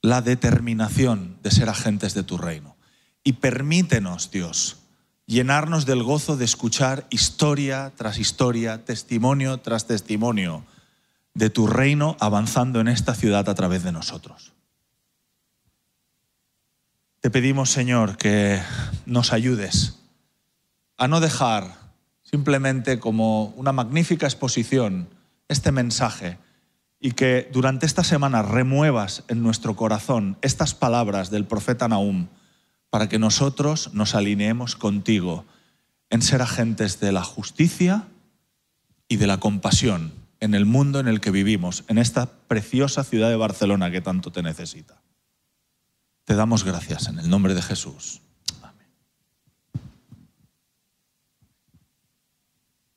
la 0.07 0.23
determinación 0.23 1.37
de 1.43 1.51
ser 1.51 1.69
agentes 1.69 2.15
de 2.15 2.23
tu 2.23 2.39
reino. 2.39 2.77
Y 3.25 3.33
permítenos, 3.33 4.31
Dios, 4.31 4.77
llenarnos 5.27 5.85
del 5.85 6.05
gozo 6.05 6.37
de 6.37 6.45
escuchar 6.45 7.09
historia 7.11 7.93
tras 7.97 8.19
historia, 8.19 8.85
testimonio 8.85 9.59
tras 9.59 9.89
testimonio 9.89 10.65
de 11.35 11.51
tu 11.51 11.67
reino 11.67 12.17
avanzando 12.21 12.79
en 12.79 12.87
esta 12.87 13.17
ciudad 13.17 13.49
a 13.49 13.55
través 13.57 13.83
de 13.83 13.91
nosotros. 13.91 14.53
Te 17.19 17.29
pedimos, 17.29 17.71
Señor, 17.71 18.17
que 18.17 18.63
nos 19.07 19.33
ayudes 19.33 19.99
a 20.99 21.09
no 21.09 21.19
dejar 21.19 21.79
simplemente 22.23 23.01
como 23.01 23.47
una 23.57 23.73
magnífica 23.73 24.27
exposición 24.27 25.09
este 25.49 25.73
mensaje 25.73 26.39
y 27.01 27.13
que 27.13 27.49
durante 27.53 27.87
esta 27.87 28.05
semana 28.05 28.43
remuevas 28.43 29.25
en 29.29 29.43
nuestro 29.43 29.77
corazón 29.77 30.39
estas 30.43 30.75
palabras 30.75 31.31
del 31.31 31.45
profeta 31.45 31.89
Nahum 31.89 32.29
para 32.91 33.09
que 33.09 33.19
nosotros 33.19 33.93
nos 33.93 34.15
alineemos 34.15 34.77
contigo 34.77 35.45
en 36.11 36.23
ser 36.23 36.43
agentes 36.43 37.01
de 37.01 37.13
la 37.13 37.23
justicia 37.23 38.07
y 39.09 39.17
de 39.17 39.27
la 39.27 39.39
compasión 39.39 40.13
en 40.41 40.55
el 40.55 40.67
mundo 40.67 41.01
en 41.01 41.09
el 41.09 41.21
que 41.21 41.31
vivimos, 41.31 41.85
en 41.89 41.99
esta 41.99 42.27
preciosa 42.27 43.05
ciudad 43.05 43.31
de 43.31 43.37
Barcelona 43.37 43.91
que 43.91 44.01
tanto 44.01 44.31
te 44.31 44.43
necesita. 44.43 45.01
Te 46.25 46.35
damos 46.35 46.65
gracias 46.65 47.09
en 47.09 47.19
el 47.19 47.31
nombre 47.31 47.55
de 47.55 47.63
Jesús. 47.63 48.21